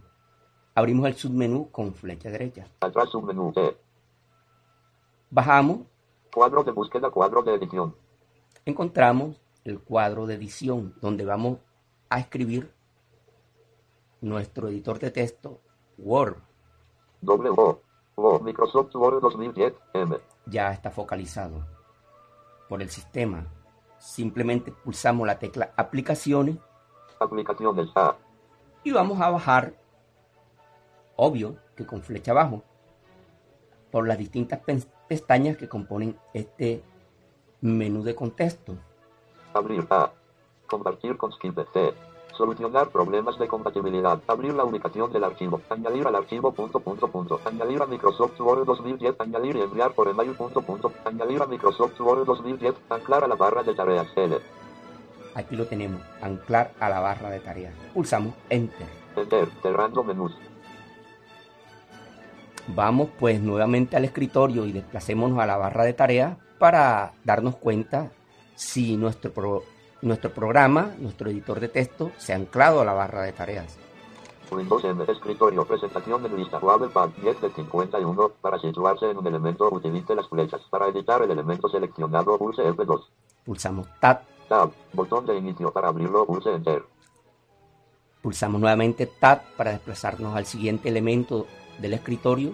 Abrimos 0.77 1.07
el 1.07 1.15
submenú 1.15 1.71
con 1.71 1.91
flecha 1.91 2.29
derecha. 2.29 2.67
Atrás 2.81 3.09
submenú 3.09 3.51
T. 3.51 3.75
Bajamos, 5.31 5.79
Cuadro 6.31 6.63
de 6.63 6.71
búsqueda, 6.71 7.09
cuadro 7.09 7.41
de 7.41 7.55
edición. 7.55 7.95
encontramos 8.63 9.41
el 9.63 9.79
cuadro 9.79 10.27
de 10.27 10.35
edición 10.35 10.93
donde 11.01 11.25
vamos 11.25 11.57
a 12.09 12.19
escribir 12.19 12.71
nuestro 14.21 14.67
editor 14.67 14.99
de 14.99 15.09
texto 15.09 15.61
Word. 15.97 16.37
Microsoft 17.23 18.93
Word 18.93 19.19
2010. 19.19 19.73
M. 19.95 20.15
Ya 20.45 20.71
está 20.73 20.91
focalizado 20.91 21.65
por 22.69 22.83
el 22.83 22.91
sistema. 22.91 23.47
Simplemente 23.97 24.71
pulsamos 24.71 25.25
la 25.25 25.39
tecla 25.39 25.73
aplicaciones 25.75 26.57
Aplicaciones 27.19 27.89
A. 27.95 28.15
y 28.83 28.91
vamos 28.91 29.19
a 29.19 29.31
bajar, 29.31 29.73
obvio 31.17 31.57
que 31.75 31.85
con 31.85 32.01
flecha 32.01 32.31
abajo, 32.31 32.63
por 33.91 34.07
las 34.07 34.17
distintas 34.17 34.61
pestañas 35.07 35.57
que 35.57 35.67
componen 35.67 36.17
este 36.33 36.81
menú 37.61 38.03
de 38.03 38.15
contexto. 38.15 38.75
Abrir 39.53 39.85
A. 39.89 40.11
Compartir 40.67 41.17
con 41.17 41.31
Skip 41.33 41.57
C. 41.73 41.93
Solucionar 42.37 42.89
problemas 42.89 43.39
de 43.39 43.47
compatibilidad. 43.47 44.21
Abrir 44.27 44.53
la 44.53 44.63
ubicación 44.63 45.11
del 45.11 45.23
archivo. 45.23 45.61
Añadir 45.69 46.05
al 46.05 46.15
archivo 46.15 46.51
punto 46.51 46.79
punto 46.79 47.07
punto. 47.07 47.39
Añadir 47.45 47.81
a 47.81 47.87
Microsoft 47.87 48.39
Word 48.39 48.65
2010. 48.65 49.15
Añadir 49.19 49.55
y 49.55 49.61
enviar 49.61 49.93
por 49.93 50.07
email 50.07 50.33
punto 50.33 50.61
punto. 50.61 50.91
Añadir 51.05 51.41
a 51.41 51.47
Microsoft 51.47 51.99
Word 51.99 52.25
2010. 52.25 52.75
Anclar 52.89 53.23
a 53.23 53.27
la 53.27 53.35
barra 53.35 53.63
de 53.63 53.73
tareas 53.73 54.07
L. 54.15 54.37
Aquí 55.33 55.55
lo 55.55 55.65
tenemos, 55.67 56.01
anclar 56.21 56.71
a 56.79 56.89
la 56.89 56.99
barra 56.99 57.29
de 57.29 57.39
tareas. 57.39 57.73
Pulsamos 57.93 58.33
Enter. 58.49 58.87
Enter. 59.15 59.47
Cerrando 59.61 60.03
menús. 60.03 60.33
Vamos 62.67 63.09
pues 63.17 63.41
nuevamente 63.41 63.95
al 63.95 64.05
escritorio 64.05 64.65
y 64.65 64.71
desplacémonos 64.73 65.39
a 65.39 65.45
la 65.45 65.57
barra 65.57 65.83
de 65.85 65.93
tareas 65.93 66.37
para 66.59 67.13
darnos 67.23 67.55
cuenta 67.55 68.11
si 68.55 68.97
nuestro, 68.97 69.31
pro- 69.31 69.63
nuestro 70.01 70.31
programa, 70.31 70.91
nuestro 70.99 71.29
editor 71.29 71.59
de 71.59 71.69
texto, 71.69 72.11
se 72.17 72.33
ha 72.33 72.35
anclado 72.35 72.81
a 72.81 72.85
la 72.85 72.93
barra 72.93 73.21
de 73.21 73.31
tareas. 73.31 73.77
Windows 74.51 74.83
M. 74.85 75.03
Escritorio. 75.07 75.65
Presentación 75.65 76.23
de 76.23 76.29
lista. 76.29 76.59
Pad 76.59 77.09
10 77.21 77.41
de 77.41 77.49
51. 77.51 78.29
Para 78.41 78.57
situarse 78.59 79.09
en 79.11 79.17
un 79.17 79.27
elemento 79.27 79.67
utilice 79.69 80.15
las 80.15 80.27
flechas. 80.29 80.61
Para 80.69 80.87
editar 80.87 81.21
el 81.21 81.31
elemento 81.31 81.67
seleccionado 81.69 82.37
pulse 82.37 82.63
F2. 82.63 83.01
Pulsamos 83.45 83.87
Tab, 83.99 84.21
Tab. 84.47 84.71
Botón 84.93 85.25
de 85.25 85.37
inicio. 85.37 85.71
Para 85.71 85.89
abrirlo 85.89 86.25
pulse 86.25 86.49
Enter. 86.53 86.81
pulsamos 88.21 88.59
nuevamente 88.61 89.05
Tab 89.05 89.41
para 89.57 89.71
desplazarnos 89.71 90.35
al 90.35 90.45
siguiente 90.45 90.89
elemento 90.89 91.45
del 91.79 91.93
escritorio. 91.93 92.53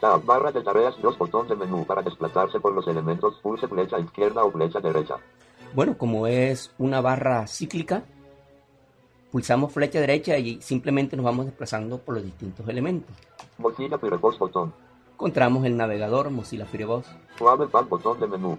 Tab, 0.00 0.24
barra 0.24 0.52
de 0.52 0.62
tareas, 0.62 1.00
dos 1.00 1.16
botón 1.16 1.48
de 1.48 1.56
menú 1.56 1.84
para 1.86 2.02
desplazarse 2.02 2.60
por 2.60 2.74
los 2.74 2.86
elementos, 2.86 3.38
pulse 3.42 3.66
flecha 3.66 3.98
izquierda 3.98 4.44
o 4.44 4.50
flecha 4.50 4.80
derecha. 4.80 5.16
Bueno, 5.74 5.96
como 5.96 6.26
es 6.26 6.72
una 6.78 7.00
barra 7.00 7.46
cíclica, 7.46 8.04
pulsamos 9.30 9.72
flecha 9.72 10.00
derecha 10.00 10.38
y 10.38 10.60
simplemente 10.60 11.16
nos 11.16 11.24
vamos 11.24 11.46
desplazando 11.46 11.98
por 11.98 12.14
los 12.14 12.24
distintos 12.24 12.68
elementos. 12.68 13.14
Mozilla 13.58 13.98
Firefox 13.98 14.38
botón. 14.38 14.72
Encontramos 15.14 15.64
el 15.64 15.76
navegador 15.76 16.30
Mozilla 16.30 16.66
Firefox, 16.66 17.08
Wavepad 17.40 17.86
botón 17.86 18.20
de 18.20 18.26
menú. 18.26 18.58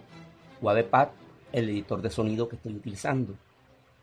Wavepad, 0.62 1.10
el 1.52 1.70
editor 1.70 2.02
de 2.02 2.10
sonido 2.10 2.50
que 2.50 2.56
estoy 2.56 2.76
utilizando 2.76 3.34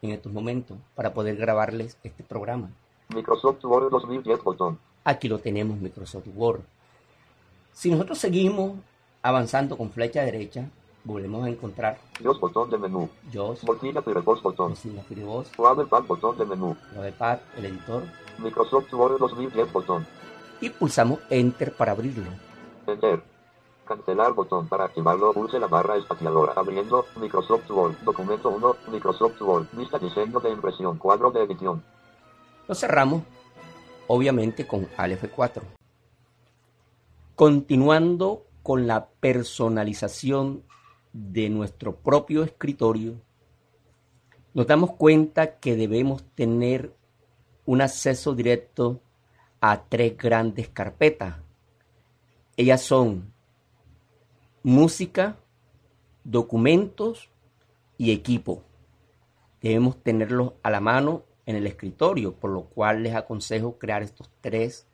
en 0.02 0.10
estos 0.10 0.32
momentos 0.32 0.78
para 0.94 1.12
poder 1.12 1.36
grabarles 1.36 1.98
este 2.04 2.22
programa. 2.22 2.70
Microsoft 3.14 3.64
Word 3.64 3.90
2010 3.90 4.42
botón. 4.42 4.78
Aquí 5.04 5.28
lo 5.28 5.38
tenemos, 5.38 5.78
Microsoft 5.78 6.28
Word. 6.34 6.62
Si 7.72 7.90
nosotros 7.90 8.18
seguimos 8.18 8.78
avanzando 9.22 9.76
con 9.76 9.90
flecha 9.90 10.22
derecha, 10.22 10.68
volvemos 11.04 11.44
a 11.44 11.48
encontrar 11.50 11.98
Dios 12.18 12.40
botón 12.40 12.70
de 12.70 12.78
menú. 12.78 13.10
JOS, 13.32 13.64
Mozilla 13.64 14.00
Firefox 14.00 14.42
botón. 14.42 14.70
Mozilla 14.70 15.02
Firefox, 15.02 15.58
Wavepad 15.58 16.04
botón 16.04 16.38
de 16.38 16.46
menú. 16.46 16.76
Wavepad, 16.96 17.38
el 17.56 17.66
editor, 17.66 18.02
Microsoft 18.38 18.92
Word 18.94 19.18
2010 19.18 19.72
botón. 19.72 20.06
y 20.60 20.70
pulsamos 20.70 21.18
Enter 21.28 21.74
para 21.76 21.92
abrirlo. 21.92 22.30
Enter. 22.86 23.22
Cancelar 23.86 24.32
botón 24.32 24.66
para 24.66 24.86
activarlo 24.86 25.34
pulse 25.34 25.58
la 25.58 25.66
barra 25.66 25.98
espaciadora 25.98 26.54
abriendo 26.56 27.04
Microsoft 27.20 27.70
Word 27.70 27.94
documento 28.02 28.48
1 28.48 28.76
Microsoft 28.90 29.42
Word 29.42 29.66
vista 29.72 29.98
diseño 29.98 30.40
de 30.40 30.48
impresión 30.48 30.96
cuadro 30.96 31.30
de 31.30 31.42
edición 31.42 31.84
Lo 32.66 32.74
cerramos, 32.74 33.24
obviamente, 34.06 34.66
con 34.66 34.88
Alt 34.96 35.22
F4. 35.22 35.62
Continuando 37.34 38.46
con 38.62 38.86
la 38.86 39.06
personalización 39.06 40.62
de 41.12 41.48
nuestro 41.48 41.96
propio 41.96 42.44
escritorio, 42.44 43.14
nos 44.52 44.66
damos 44.66 44.92
cuenta 44.92 45.58
que 45.58 45.76
debemos 45.76 46.22
tener 46.34 46.94
un 47.66 47.80
acceso 47.80 48.34
directo 48.34 49.00
a 49.60 49.82
tres 49.82 50.16
grandes 50.16 50.68
carpetas. 50.68 51.36
Ellas 52.56 52.82
son 52.82 53.32
música, 54.62 55.36
documentos 56.22 57.30
y 57.98 58.12
equipo. 58.12 58.62
Debemos 59.60 60.02
tenerlos 60.02 60.52
a 60.62 60.70
la 60.70 60.80
mano 60.80 61.22
en 61.46 61.56
el 61.56 61.66
escritorio, 61.66 62.34
por 62.34 62.50
lo 62.50 62.64
cual 62.64 63.02
les 63.02 63.14
aconsejo 63.14 63.78
crear 63.78 64.02
estos 64.02 64.30
tres 64.40 64.86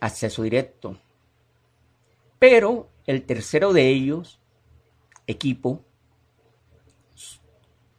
acceso 0.00 0.42
directo. 0.42 0.96
Pero 2.38 2.88
el 3.06 3.24
tercero 3.24 3.72
de 3.72 3.88
ellos, 3.88 4.38
equipo, 5.26 5.80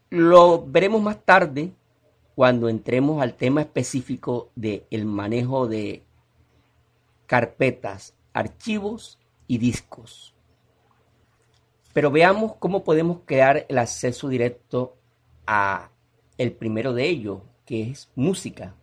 lo 0.10 0.64
veremos 0.66 1.02
más 1.02 1.24
tarde 1.26 1.74
cuando 2.36 2.70
entremos 2.70 3.22
al 3.22 3.36
tema 3.36 3.62
específico 3.62 4.52
del 4.56 4.86
el 4.92 5.06
manejo 5.06 5.68
de 5.68 6.04
carpetas, 7.26 8.14
archivos 8.34 9.18
y 9.48 9.58
discos. 9.58 10.34
Pero 11.94 12.12
veamos 12.12 12.56
cómo 12.60 12.84
podemos 12.84 13.20
crear 13.26 13.66
el 13.70 13.78
acceso 13.78 14.28
directo 14.28 14.96
a 15.48 15.90
el 16.38 16.52
primero 16.52 16.94
de 16.94 17.08
ellos, 17.08 17.42
que 17.66 17.90
es 17.92 18.10
música. 18.16 18.74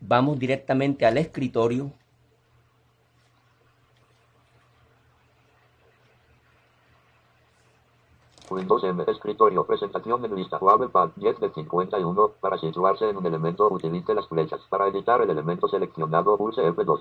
Vamos 0.00 0.38
directamente 0.38 1.04
al 1.06 1.18
escritorio. 1.18 1.92
Windows 8.50 8.82
M 8.82 9.04
escritorio 9.06 9.64
presentación 9.64 10.24
en 10.24 10.34
lista 10.34 10.58
Wavepad 10.58 11.10
10 11.14 11.38
de 11.38 11.52
51 11.52 12.32
para 12.40 12.58
situarse 12.58 13.08
en 13.08 13.16
un 13.16 13.24
elemento 13.24 13.68
utilice 13.68 14.12
las 14.12 14.26
flechas 14.26 14.60
para 14.68 14.88
editar 14.88 15.22
el 15.22 15.30
elemento 15.30 15.68
seleccionado 15.68 16.36
pulse 16.36 16.60
F2 16.60 17.00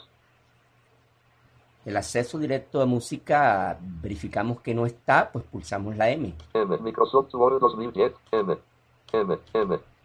El 1.85 1.97
acceso 1.97 2.37
directo 2.37 2.83
a 2.83 2.85
música, 2.85 3.79
verificamos 3.81 4.61
que 4.61 4.75
no 4.75 4.85
está, 4.85 5.31
pues 5.31 5.43
pulsamos 5.45 5.97
la 5.97 6.11
M. 6.11 6.35
M 6.53 6.77
Microsoft 6.77 7.33
Word 7.33 7.59
2010 7.59 8.13
M 8.31 8.41
M 8.41 8.51
M 8.53 8.68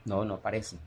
No, 0.04 0.24
no 0.24 0.34
aparece. 0.34 0.78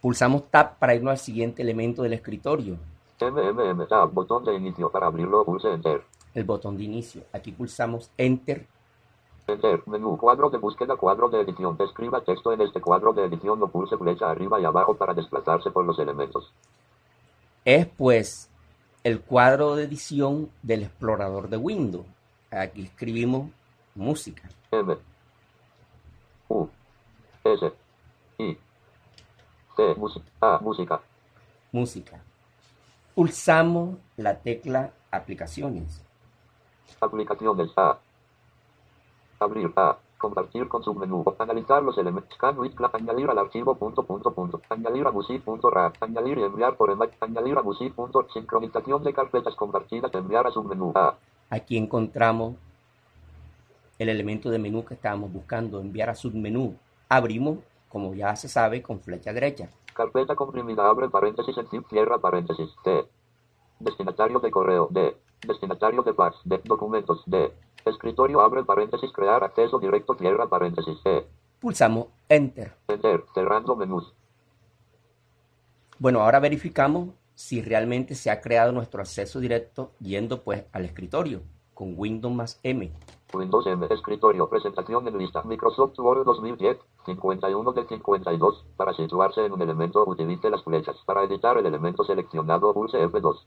Pulsamos 0.00 0.50
Tab 0.50 0.78
para 0.78 0.94
irnos 0.94 1.12
al 1.12 1.18
siguiente 1.18 1.62
elemento 1.62 2.02
del 2.02 2.12
escritorio, 2.12 2.76
M 3.18 3.48
M 3.48 3.70
M 3.70 3.86
Tab 3.86 4.12
botón 4.12 4.44
de 4.44 4.54
inicio 4.54 4.90
para 4.90 5.06
abrirlo 5.06 5.44
pulse 5.44 5.72
Enter 5.72 6.02
el 6.34 6.44
botón 6.44 6.76
de 6.76 6.84
inicio. 6.84 7.22
Aquí 7.32 7.52
pulsamos 7.52 8.10
Enter 8.16 8.66
Enter, 9.46 9.82
menú, 9.86 10.16
cuadro 10.16 10.48
de 10.48 10.58
búsqueda, 10.58 10.96
cuadro 10.96 11.28
de 11.28 11.40
edición. 11.40 11.76
Escriba 11.80 12.20
texto 12.20 12.52
en 12.52 12.60
este 12.60 12.80
cuadro 12.80 13.12
de 13.12 13.24
edición 13.24 13.60
o 13.62 13.68
pulse 13.68 13.96
flecha 13.96 14.30
arriba 14.30 14.60
y 14.60 14.64
abajo 14.64 14.94
para 14.94 15.12
desplazarse 15.12 15.70
por 15.70 15.84
los 15.84 15.98
elementos. 15.98 16.52
es 17.64 17.86
pues 17.86 18.48
el 19.02 19.20
cuadro 19.20 19.76
de 19.76 19.84
edición 19.84 20.50
del 20.62 20.84
explorador 20.84 21.48
de 21.48 21.56
Windows. 21.56 22.06
Aquí 22.50 22.82
escribimos 22.82 23.50
música. 23.94 24.48
M 24.70 24.96
U 26.50 26.68
S 27.44 27.72
I 28.38 28.58
C 29.76 29.94
música 29.96 30.26
A 30.40 30.58
música 30.58 31.00
Música. 31.72 32.20
Pulsamos 33.14 33.96
la 34.16 34.34
tecla 34.40 34.90
aplicaciones. 35.12 36.04
aplicaciones 37.00 37.70
A 37.76 37.96
Abrir 39.38 39.72
A. 39.76 39.96
Compartir 40.18 40.66
con 40.66 40.82
submenú. 40.82 41.24
Analizar 41.38 41.80
los 41.82 41.96
elementos. 41.96 42.36
Añadir 42.92 43.30
al 43.30 43.38
archivo 43.38 43.76
punto 43.76 44.02
punto 44.02 44.32
punto. 44.32 44.60
Añadir 44.68 45.06
a 45.06 45.12
music 45.12 45.42
punto 45.44 45.70
rap. 45.70 45.94
Añadir 46.02 46.38
y 46.38 46.42
enviar 46.42 46.76
por 46.76 46.90
email. 46.90 47.12
Añadir 47.20 47.56
a 47.56 47.62
music 47.62 47.94
punto. 47.94 48.26
Sincronización 48.32 49.04
de 49.04 49.14
carpetas 49.14 49.54
compartidas. 49.54 50.12
Enviar 50.12 50.48
a 50.48 50.50
submenú 50.50 50.92
A. 50.96 51.14
Aquí 51.50 51.78
encontramos 51.78 52.56
el 54.00 54.08
elemento 54.08 54.48
de 54.48 54.58
menú 54.58 54.82
que 54.82 54.94
estábamos 54.94 55.30
buscando, 55.30 55.78
enviar 55.78 56.08
a 56.08 56.14
submenú. 56.14 56.74
Abrimos, 57.06 57.58
como 57.90 58.14
ya 58.14 58.34
se 58.34 58.48
sabe, 58.48 58.80
con 58.82 58.98
flecha 59.00 59.30
derecha. 59.30 59.68
Carpeta 59.92 60.34
comprimida. 60.34 60.88
Abre 60.88 61.10
paréntesis. 61.10 61.54
En 61.58 61.84
cierra 61.84 62.16
paréntesis. 62.16 62.70
T. 62.82 63.04
Destinatario 63.78 64.40
de 64.40 64.50
correo. 64.50 64.88
D. 64.90 65.14
Destinatario 65.46 66.02
de 66.02 66.14
fax. 66.14 66.38
D. 66.44 66.62
Documentos. 66.64 67.22
D. 67.26 67.52
Escritorio 67.84 68.40
abre 68.40 68.64
paréntesis. 68.64 69.12
Crear 69.12 69.44
acceso 69.44 69.78
directo. 69.78 70.14
Cierra 70.14 70.48
paréntesis. 70.48 70.98
E. 71.04 71.26
Pulsamos 71.60 72.06
Enter. 72.26 72.72
Enter. 72.88 73.24
Cerrando 73.34 73.76
menús. 73.76 74.14
Bueno, 75.98 76.22
ahora 76.22 76.40
verificamos 76.40 77.10
si 77.34 77.60
realmente 77.60 78.14
se 78.14 78.30
ha 78.30 78.40
creado 78.40 78.72
nuestro 78.72 79.02
acceso 79.02 79.40
directo 79.40 79.92
yendo 80.00 80.42
pues 80.42 80.64
al 80.72 80.86
escritorio 80.86 81.42
con 81.74 81.94
Windows 81.96 82.34
más 82.34 82.60
M. 82.62 82.92
Windows 83.32 83.66
M. 83.66 83.86
Escritorio. 83.90 84.48
Presentación 84.48 85.06
en 85.08 85.18
lista. 85.18 85.42
Microsoft 85.42 85.98
Word 85.98 86.24
2010. 86.24 86.78
51 87.06 87.72
de 87.72 87.84
52. 87.86 88.64
Para 88.76 88.92
situarse 88.94 89.44
en 89.44 89.52
un 89.52 89.62
elemento, 89.62 90.04
utilice 90.06 90.50
las 90.50 90.62
flechas. 90.62 90.96
Para 91.06 91.24
editar 91.24 91.56
el 91.58 91.66
elemento 91.66 92.04
seleccionado, 92.04 92.72
pulse 92.74 92.98
F2. 92.98 93.44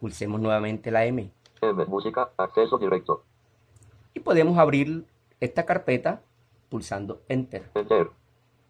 Pulsemos 0.00 0.40
nuevamente 0.40 0.90
la 0.90 1.04
M. 1.04 1.30
M. 1.60 1.86
Música. 1.86 2.30
Acceso 2.36 2.78
directo. 2.78 3.22
Y 4.14 4.20
podemos 4.20 4.58
abrir 4.58 5.04
esta 5.40 5.64
carpeta 5.64 6.22
pulsando 6.68 7.20
Enter. 7.28 7.70
Enter. 7.74 8.10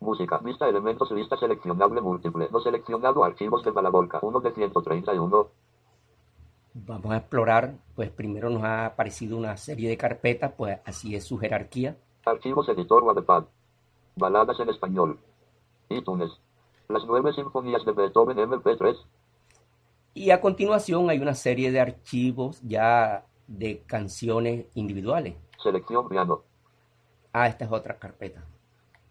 Música. 0.00 0.38
Vista 0.38 0.68
elementos. 0.68 1.10
Lista 1.10 1.36
seleccionable 1.36 2.00
múltiple. 2.00 2.48
No 2.50 2.60
seleccionado. 2.60 3.24
Archivos 3.24 3.64
de 3.64 3.70
Balabolca. 3.70 4.18
1 4.22 4.40
de 4.40 4.52
131. 4.52 5.48
Vamos 6.84 7.10
a 7.10 7.16
explorar, 7.16 7.72
pues 7.94 8.10
primero 8.10 8.50
nos 8.50 8.62
ha 8.62 8.84
aparecido 8.84 9.38
una 9.38 9.56
serie 9.56 9.88
de 9.88 9.96
carpetas, 9.96 10.52
pues 10.58 10.78
así 10.84 11.16
es 11.16 11.24
su 11.24 11.38
jerarquía. 11.38 11.96
Archivos 12.26 12.68
editor 12.68 13.02
Wattpad. 13.02 13.44
Baladas 14.16 14.60
en 14.60 14.68
español. 14.68 15.18
iTunes. 15.88 16.30
Las 16.88 17.02
nueve 17.06 17.32
sinfonías 17.32 17.82
de 17.86 17.92
Beethoven 17.92 18.36
MP3. 18.36 18.94
Y 20.12 20.30
a 20.32 20.40
continuación 20.42 21.08
hay 21.08 21.18
una 21.18 21.34
serie 21.34 21.72
de 21.72 21.80
archivos 21.80 22.60
ya 22.62 23.24
de 23.46 23.82
canciones 23.86 24.66
individuales. 24.74 25.34
Selección 25.62 26.10
piano. 26.10 26.42
Ah, 27.32 27.46
esta 27.48 27.64
es 27.64 27.72
otra 27.72 27.98
carpeta. 27.98 28.44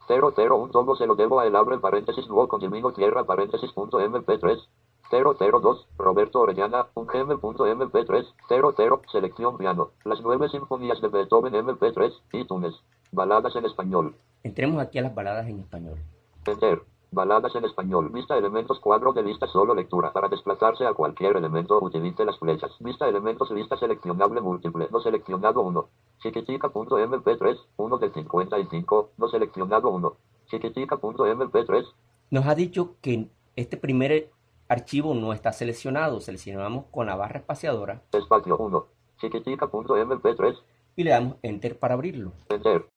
001 0.07 0.69
todo 0.71 0.95
se 0.95 1.07
lo 1.07 1.15
debo 1.15 1.39
a 1.39 1.47
el 1.47 1.55
abre 1.55 1.79
paréntesis 1.79 2.27
luego 2.27 2.47
con 2.47 2.61
Domingo 2.61 2.93
tierra 2.93 3.23
paréntesis 3.23 3.71
punto 3.71 3.99
mp3. 3.99 4.67
002 5.15 5.87
Roberto 5.97 6.41
Orellana 6.41 6.87
un 6.95 7.07
gm.mp3 7.07 8.25
00 8.49 9.01
selección 9.11 9.57
piano. 9.57 9.91
Las 10.03 10.21
nueve 10.21 10.49
sinfonías 10.49 10.99
de 11.01 11.07
Beethoven 11.07 11.53
mp3 11.53 12.11
iTunes. 12.33 12.75
Baladas 13.11 13.55
en 13.55 13.65
español. 13.65 14.15
Entremos 14.43 14.81
aquí 14.81 14.99
a 14.99 15.03
las 15.03 15.15
baladas 15.15 15.47
en 15.47 15.59
español. 15.59 15.97
Enter. 16.45 16.81
Baladas 17.11 17.55
en 17.55 17.63
español. 17.63 18.09
Vista 18.09 18.37
elementos 18.37 18.79
cuadro 18.79 19.13
de 19.13 19.23
lista 19.23 19.47
solo 19.47 19.73
lectura. 19.73 20.11
Para 20.11 20.27
desplazarse 20.27 20.85
a 20.85 20.93
cualquier 20.93 21.37
elemento 21.37 21.79
utilice 21.81 22.25
las 22.25 22.37
flechas. 22.37 22.71
Vista 22.79 23.07
elementos 23.07 23.49
lista 23.51 23.77
seleccionable 23.77 24.41
múltiple. 24.41 24.89
No 24.91 24.99
seleccionado 24.99 25.61
1. 25.61 25.87
Chiquitica.mp3. 26.23 27.59
1 27.77 27.97
de 27.99 28.09
55. 28.11 29.09
No 29.17 29.27
seleccionado 29.29 29.89
1. 29.89 30.13
Chiquitica.mp3. 30.47 31.85
Nos 32.31 32.45
ha 32.47 32.55
dicho 32.55 32.95
que 33.01 33.29
este 33.55 33.77
primer 33.77 34.29
archivo 34.67 35.13
no 35.13 35.33
está 35.33 35.51
seleccionado. 35.53 36.19
Seleccionamos 36.19 36.85
con 36.91 37.07
la 37.07 37.15
barra 37.15 37.39
espaciadora 37.39 38.01
Espacio 38.11 38.57
1. 38.57 38.87
Chiquitica.mp3. 39.19 40.57
y 40.95 41.03
le 41.03 41.11
damos 41.11 41.37
Enter 41.41 41.79
para 41.79 41.93
abrirlo. 41.93 42.33
Enter. 42.49 42.87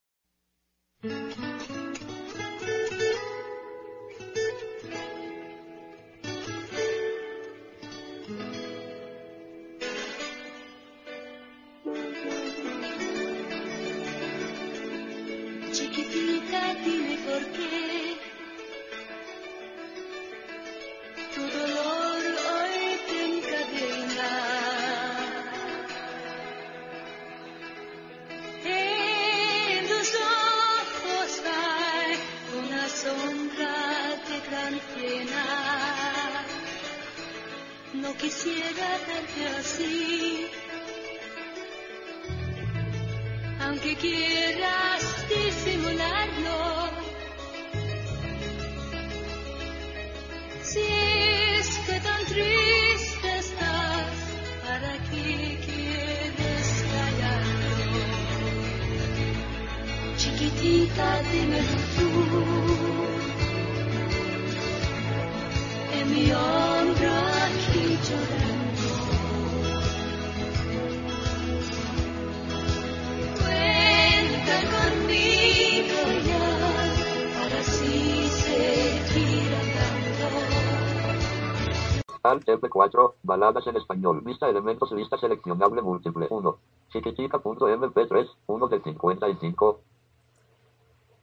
MP4, 82.60 83.14
baladas 83.22 83.66
en 83.66 83.76
español, 83.76 84.22
lista 84.24 84.48
elementos, 84.48 84.92
lista 84.92 85.18
seleccionable 85.18 85.82
múltiple, 85.82 86.26
1, 86.28 86.58
chiquitica.mp3, 86.92 88.28
1 88.46 88.68
de 88.68 88.80
55. 88.80 89.80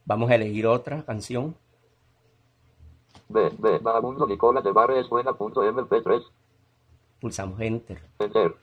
Vamos 0.05 0.29
a 0.29 0.35
elegir 0.35 0.67
otra 0.67 1.03
canción. 1.03 1.55
B, 3.27 3.51
B, 3.57 3.79
Vagabundo 3.79 4.27
Nicola 4.27 4.61
de 4.61 4.71
Barres 4.71 5.09
Buena.mp3. 5.09 6.23
Pulsamos 7.19 7.59
Enter. 7.59 8.01
Enter. 8.19 8.55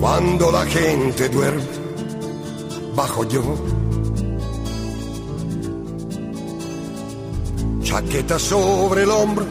Cuando 0.00 0.50
la 0.50 0.64
gente 0.64 1.28
duerme 1.28 1.85
bajo 2.96 3.24
yo. 3.24 3.42
Chaqueta 7.82 8.38
sobre 8.38 9.02
el 9.02 9.10
hombro, 9.10 9.44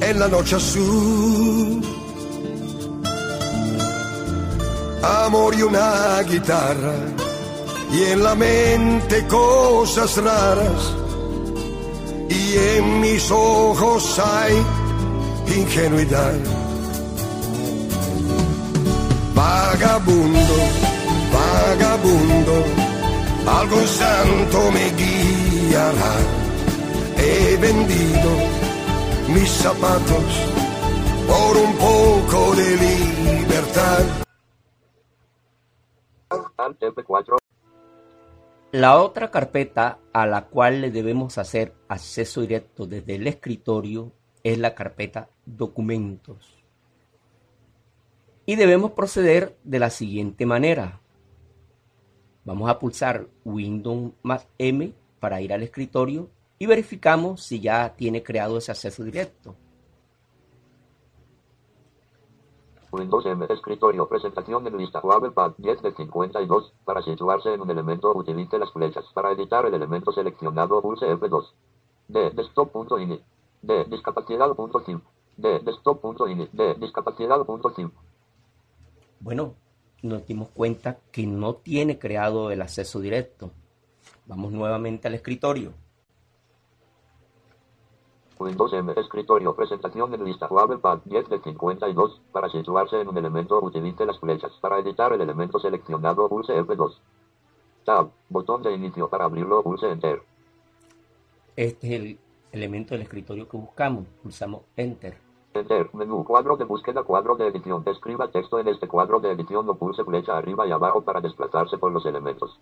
en 0.00 0.18
la 0.18 0.28
noche 0.28 0.56
azul. 0.56 1.82
Amor 5.02 5.54
y 5.54 5.62
una 5.62 6.20
guitarra, 6.22 6.96
y 7.92 8.02
en 8.02 8.22
la 8.22 8.34
mente 8.34 9.26
cosas 9.26 10.16
raras. 10.16 10.92
Y 12.28 12.56
en 12.76 13.00
mis 13.00 13.30
ojos 13.30 14.18
hay 14.18 14.54
ingenuidad. 15.56 16.34
Vagabundo, 19.34 20.56
vagabundo, 21.54 22.56
algún 23.46 23.86
santo 23.86 24.58
me 24.72 24.86
guiará. 25.00 26.14
He 27.16 27.56
vendido 27.56 28.30
mis 29.34 29.50
zapatos 29.50 30.28
por 31.26 31.56
un 31.56 31.72
poco 31.76 32.54
de 32.56 32.68
libertad. 32.76 34.04
Alt 36.56 36.80
F4. 36.80 37.36
La 38.72 39.00
otra 39.00 39.30
carpeta 39.30 39.98
a 40.12 40.26
la 40.26 40.46
cual 40.46 40.80
le 40.80 40.90
debemos 40.90 41.38
hacer 41.38 41.74
acceso 41.88 42.40
directo 42.40 42.86
desde 42.86 43.14
el 43.14 43.26
escritorio 43.28 44.12
es 44.42 44.58
la 44.58 44.74
carpeta 44.74 45.28
documentos. 45.46 46.64
Y 48.46 48.56
debemos 48.56 48.90
proceder 48.92 49.56
de 49.62 49.78
la 49.78 49.90
siguiente 49.90 50.44
manera. 50.44 51.00
Vamos 52.44 52.68
a 52.68 52.78
pulsar 52.78 53.26
Windows 53.44 54.12
más 54.22 54.46
M 54.58 54.92
para 55.18 55.40
ir 55.40 55.52
al 55.52 55.62
escritorio 55.62 56.28
y 56.58 56.66
verificamos 56.66 57.42
si 57.42 57.60
ya 57.60 57.94
tiene 57.96 58.22
creado 58.22 58.58
ese 58.58 58.72
acceso 58.72 59.02
directo. 59.02 59.54
Windows 62.94 63.26
M, 63.26 63.46
escritorio, 63.50 64.06
presentación 64.06 64.62
de 64.62 64.70
lista, 64.70 65.00
Pad 65.00 65.54
10 65.58 65.82
de 65.82 65.92
52. 65.94 66.72
Para 66.84 67.02
situarse 67.02 67.52
en 67.52 67.60
un 67.60 67.70
elemento, 67.70 68.12
utilice 68.14 68.58
las 68.58 68.70
flechas. 68.72 69.04
Para 69.12 69.32
editar 69.32 69.66
el 69.66 69.74
elemento 69.74 70.12
seleccionado, 70.12 70.80
pulse 70.80 71.06
F2. 71.06 71.44
D, 72.06 72.30
desktop.ini. 72.30 73.20
D, 73.62 73.84
discapacidad.sim. 73.86 75.00
D, 75.36 75.58
desktop.ini. 75.60 76.48
D, 76.52 76.74
discapacidad.sim. 76.74 77.90
Bueno, 79.18 79.54
nos 80.04 80.26
dimos 80.26 80.50
cuenta 80.50 80.98
que 81.10 81.26
no 81.26 81.54
tiene 81.54 81.98
creado 81.98 82.50
el 82.50 82.62
acceso 82.62 83.00
directo. 83.00 83.50
Vamos 84.26 84.52
nuevamente 84.52 85.08
al 85.08 85.14
escritorio. 85.14 85.72
Windows 88.38 88.72
M, 88.74 88.92
escritorio, 88.96 89.54
presentación 89.54 90.12
en 90.12 90.24
lista, 90.24 90.48
Pad 90.48 90.98
10 91.04 91.28
de 91.30 91.40
52. 91.40 92.20
Para 92.32 92.50
situarse 92.50 93.00
en 93.00 93.08
un 93.08 93.16
elemento, 93.16 93.58
utilice 93.62 94.04
las 94.04 94.18
flechas. 94.18 94.52
Para 94.60 94.78
editar 94.78 95.12
el 95.12 95.20
elemento 95.20 95.58
seleccionado, 95.58 96.28
pulse 96.28 96.52
F2. 96.52 96.98
Tab, 97.84 98.10
botón 98.28 98.62
de 98.62 98.74
inicio. 98.74 99.08
Para 99.08 99.24
abrirlo, 99.24 99.62
pulse 99.62 99.90
Enter. 99.90 100.22
Este 101.56 101.86
es 101.86 102.00
el 102.00 102.18
elemento 102.52 102.94
del 102.94 103.02
escritorio 103.02 103.48
que 103.48 103.56
buscamos. 103.56 104.06
Pulsamos 104.22 104.62
Enter. 104.76 105.23
Enter, 105.54 105.88
menú, 105.94 106.24
cuadro 106.24 106.56
de 106.56 106.64
búsqueda, 106.64 107.04
cuadro 107.04 107.36
de 107.36 107.46
edición. 107.46 107.84
Escriba 107.86 108.28
texto 108.28 108.58
en 108.58 108.66
este 108.66 108.88
cuadro 108.88 109.20
de 109.20 109.30
edición 109.30 109.68
o 109.68 109.76
pulse 109.76 110.02
flecha 110.02 110.36
arriba 110.36 110.66
y 110.66 110.72
abajo 110.72 111.02
para 111.02 111.20
desplazarse 111.20 111.78
por 111.78 111.92
los 111.92 112.04
elementos. 112.06 112.58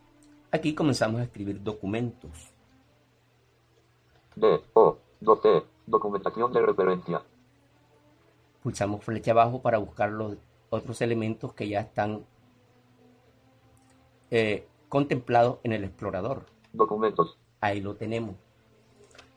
Aquí 0.51 0.75
comenzamos 0.75 1.23
a 1.23 1.25
escribir 1.25 1.63
documentos. 1.63 2.53
D, 4.37 4.63
O, 4.75 4.99
12. 5.21 5.63
Documentación 5.87 6.53
de 6.53 6.61
referencia. 6.61 7.23
Pulsamos 8.63 9.03
flecha 9.03 9.31
abajo 9.33 9.63
para 9.63 9.79
buscar 9.79 10.11
los 10.11 10.37
otros 10.69 11.01
elementos 11.01 11.55
que 11.55 11.69
ya 11.69 11.81
están 11.81 12.25
eh, 14.31 14.67
contemplados 14.91 15.59
en 15.63 15.73
el 15.73 15.85
explorador. 15.85 16.45
Documentos. 16.73 17.39
Ahí 17.61 17.81
lo 17.81 17.95
tenemos. 17.95 18.37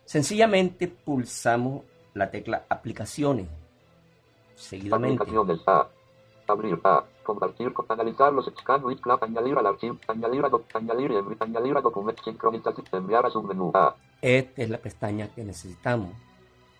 Sencillamente 0.03 0.87
pulsamos 0.89 1.83
la 2.15 2.31
tecla 2.31 2.63
aplicaciones. 2.69 3.47
Seguidamente. 4.55 5.21
Aplicaciones 5.21 5.59
A. 5.67 5.87
Abrir 6.47 6.79
A. 6.83 7.03
Compartir. 7.23 7.73
co- 7.73 7.85
Analizar 7.89 8.31
los 8.33 8.45
scan 8.59 8.83
with 8.83 8.99
clap. 9.01 9.21
Añadir 9.23 9.57
al 9.57 9.65
archivo. 9.67 9.97
Añadir 10.07 10.43
a, 10.45 10.49
doc- 10.49 10.73
añadir, 10.75 11.11
añadir 11.39 11.77
a 11.77 11.81
documento. 11.81 12.23
Sincronización. 12.23 12.85
Enviar 12.91 13.25
a 13.25 13.29
submenú 13.29 13.71
A. 13.73 13.95
Esta 14.21 14.61
es 14.61 14.69
la 14.69 14.77
pestaña 14.77 15.27
que 15.35 15.43
necesitamos. 15.43 16.13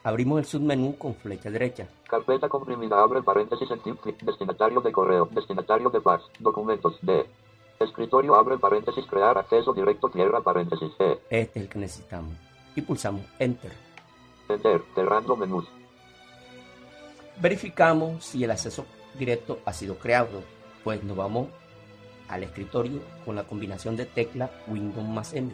Abrimos 0.04 0.39
el 0.39 0.45
submenú 0.45 0.98
con 0.98 1.15
flecha 1.15 1.50
derecha. 1.50 1.88
Carpeta 2.08 2.48
comprimida. 2.48 3.02
Abre 3.02 3.21
paréntesis 3.21 3.69
en 3.71 3.80
tip. 3.80 4.02
Destinatario 4.21 4.80
de 4.82 4.91
correo. 4.91 5.28
Destinatario 5.32 5.89
de 5.89 6.00
fax. 6.00 6.24
Documentos. 6.39 6.98
D. 7.02 7.26
Escritorio. 7.80 8.36
Abre 8.36 8.58
paréntesis. 8.58 9.06
Crear 9.08 9.38
acceso 9.38 9.74
directo. 9.74 10.08
Cierra 10.10 10.39
paréntesis. 10.41 10.91
E. 11.00 11.19
Este 11.30 11.60
es 11.60 11.65
el 11.65 11.69
que 11.69 11.80
necesitamos. 11.80 12.36
Y 12.76 12.82
pulsamos 12.82 13.21
Enter. 13.39 13.71
Enter. 14.49 14.81
Cerrando 14.93 15.36
menús. 15.36 15.65
Verificamos 17.41 18.23
si 18.23 18.43
el 18.43 18.51
acceso 18.51 18.86
directo 19.17 19.60
ha 19.65 19.73
sido 19.73 19.95
creado. 19.97 20.43
Pues 20.84 21.03
nos 21.03 21.17
vamos 21.17 21.47
al 22.29 22.43
escritorio 22.43 23.01
con 23.25 23.36
la 23.36 23.43
combinación 23.43 23.95
de 23.95 24.05
tecla 24.05 24.49
Windows 24.67 25.08
más 25.08 25.34
M. 25.34 25.51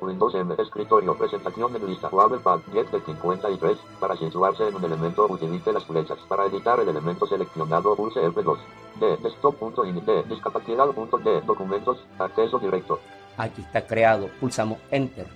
Windows 0.00 0.34
M. 0.34 0.54
Escritorio. 0.58 1.16
Presentación 1.16 1.72
de 1.72 1.78
lista. 1.80 2.10
Pad 2.10 2.60
10 2.72 2.92
de 2.92 3.00
53. 3.00 3.78
Para 4.00 4.16
situarse 4.16 4.68
en 4.68 4.74
un 4.74 4.84
elemento, 4.84 5.26
utilice 5.26 5.72
las 5.72 5.84
flechas. 5.84 6.18
Para 6.28 6.46
editar 6.46 6.78
el 6.80 6.88
elemento 6.88 7.26
seleccionado, 7.26 7.96
pulse 7.96 8.20
F2. 8.20 8.58
D. 9.00 9.16
Desktop.ini. 9.22 10.00
D. 10.00 10.24
Discapacidad.d. 10.24 11.40
Documentos. 11.42 12.04
Acceso 12.18 12.58
directo. 12.58 13.00
Aquí 13.36 13.62
está 13.62 13.86
creado. 13.86 14.28
Pulsamos 14.40 14.78
Enter. 14.90 15.26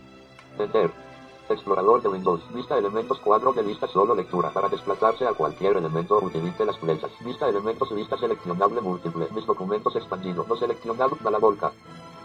Enter. 0.58 1.07
Explorador 1.54 2.02
de 2.02 2.08
Windows. 2.08 2.40
Vista 2.52 2.76
elementos 2.76 3.18
cuadro 3.20 3.52
de 3.52 3.62
lista 3.62 3.86
solo 3.88 4.14
lectura. 4.14 4.50
Para 4.50 4.68
desplazarse 4.68 5.26
a 5.26 5.32
cualquier 5.32 5.76
elemento 5.76 6.18
utilice 6.18 6.64
las 6.64 6.78
flechas. 6.78 7.10
Vista 7.24 7.48
elementos 7.48 7.90
lista 7.92 8.16
seleccionable 8.18 8.80
múltiple. 8.80 9.28
Mis 9.34 9.46
documentos 9.46 9.96
expandido. 9.96 10.44
No 10.48 10.56
seleccionado. 10.56 11.16
Balabolca. 11.20 11.72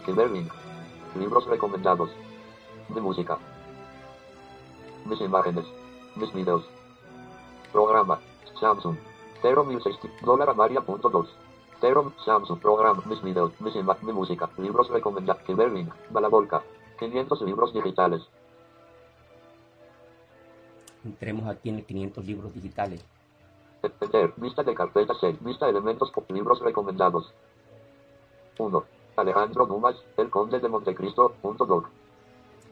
Cyberlink. 0.04 0.52
Libros 1.18 1.46
recomendados. 1.46 2.10
Mi 2.88 3.00
música. 3.00 3.38
Mis 5.06 5.20
imágenes. 5.20 5.64
Mis 6.16 6.32
videos. 6.32 6.64
Programa. 7.72 8.20
Samsung. 8.60 8.96
0.060. 9.42 10.20
Dólar 10.24 10.50
amaria.2. 10.50 11.26
0 11.80 12.12
Samsung. 12.24 12.58
Programa. 12.60 13.02
Mis 13.06 13.22
videos. 13.22 13.52
Mis 13.60 13.74
ima- 13.74 13.96
mi 14.02 14.12
música. 14.12 14.50
Libros 14.58 14.88
recomendados. 14.90 15.42
Cyberlink. 15.46 15.92
Balabolca. 16.10 16.62
500 16.98 17.42
libros 17.42 17.72
digitales. 17.72 18.22
Entremos 21.04 21.48
aquí 21.48 21.68
en 21.68 21.76
el 21.76 21.84
500 21.84 22.24
libros 22.24 22.54
digitales. 22.54 23.04
Enter. 23.82 24.32
Vista 24.36 24.62
de 24.62 24.74
carpeta 24.74 25.14
6. 25.20 25.36
Vista 25.42 25.68
elementos 25.68 26.10
por 26.10 26.24
libros 26.30 26.60
recomendados. 26.60 27.32
1. 28.58 28.84
Alejandro 29.16 29.66
Dumas, 29.66 29.96
El 30.16 30.30
Conde 30.30 30.58
de 30.58 30.68
Montecristo. 30.68 31.34
Punto 31.42 31.66
doc. 31.66 31.88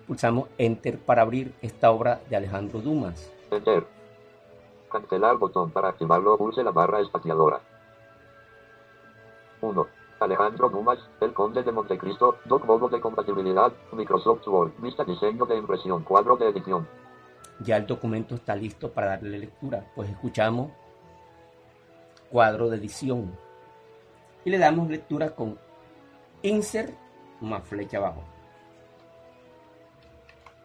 Pulsamos 0.07 0.49
Enter 0.59 0.99
para 0.99 1.23
abrir 1.23 1.55
esta 1.62 1.90
obra 1.90 2.21
de 2.29 2.37
Alejandro 2.37 2.81
Dumas. 2.81 3.31
Enter. 3.51 3.87
Cancelar 4.90 5.37
botón 5.37 5.71
para 5.71 5.88
activarlo. 5.88 6.37
Pulse 6.37 6.62
la 6.62 6.71
barra 6.71 7.01
espaciadora. 7.01 7.61
1. 9.61 9.87
Alejandro 10.21 10.68
Dumas, 10.68 10.99
El 11.21 11.33
Conde 11.33 11.62
de 11.62 11.73
Montecristo. 11.73 12.38
Doc 12.45 12.64
modo 12.64 12.88
de 12.88 13.01
compatibilidad. 13.01 13.73
Microsoft 13.92 14.47
Word. 14.49 14.73
Vista 14.79 15.05
diseño 15.05 15.47
de 15.47 15.57
impresión. 15.57 16.03
Cuadro 16.05 16.37
de 16.37 16.49
edición. 16.49 16.87
Ya 17.64 17.77
el 17.77 17.87
documento 17.87 18.35
está 18.35 18.57
listo 18.57 18.92
para 18.92 19.09
darle 19.09 19.38
lectura. 19.38 19.85
Pues 19.94 20.11
escuchamos 20.11 20.70
cuadro 22.31 22.68
de 22.70 22.79
edición. 22.79 23.37
Y 24.44 24.51
le 24.51 24.59
damos 24.59 24.88
lectura 24.88 25.35
con 25.35 25.59
Insert 26.42 26.94
más 27.40 27.62
flecha 27.64 27.98
abajo. 27.98 28.32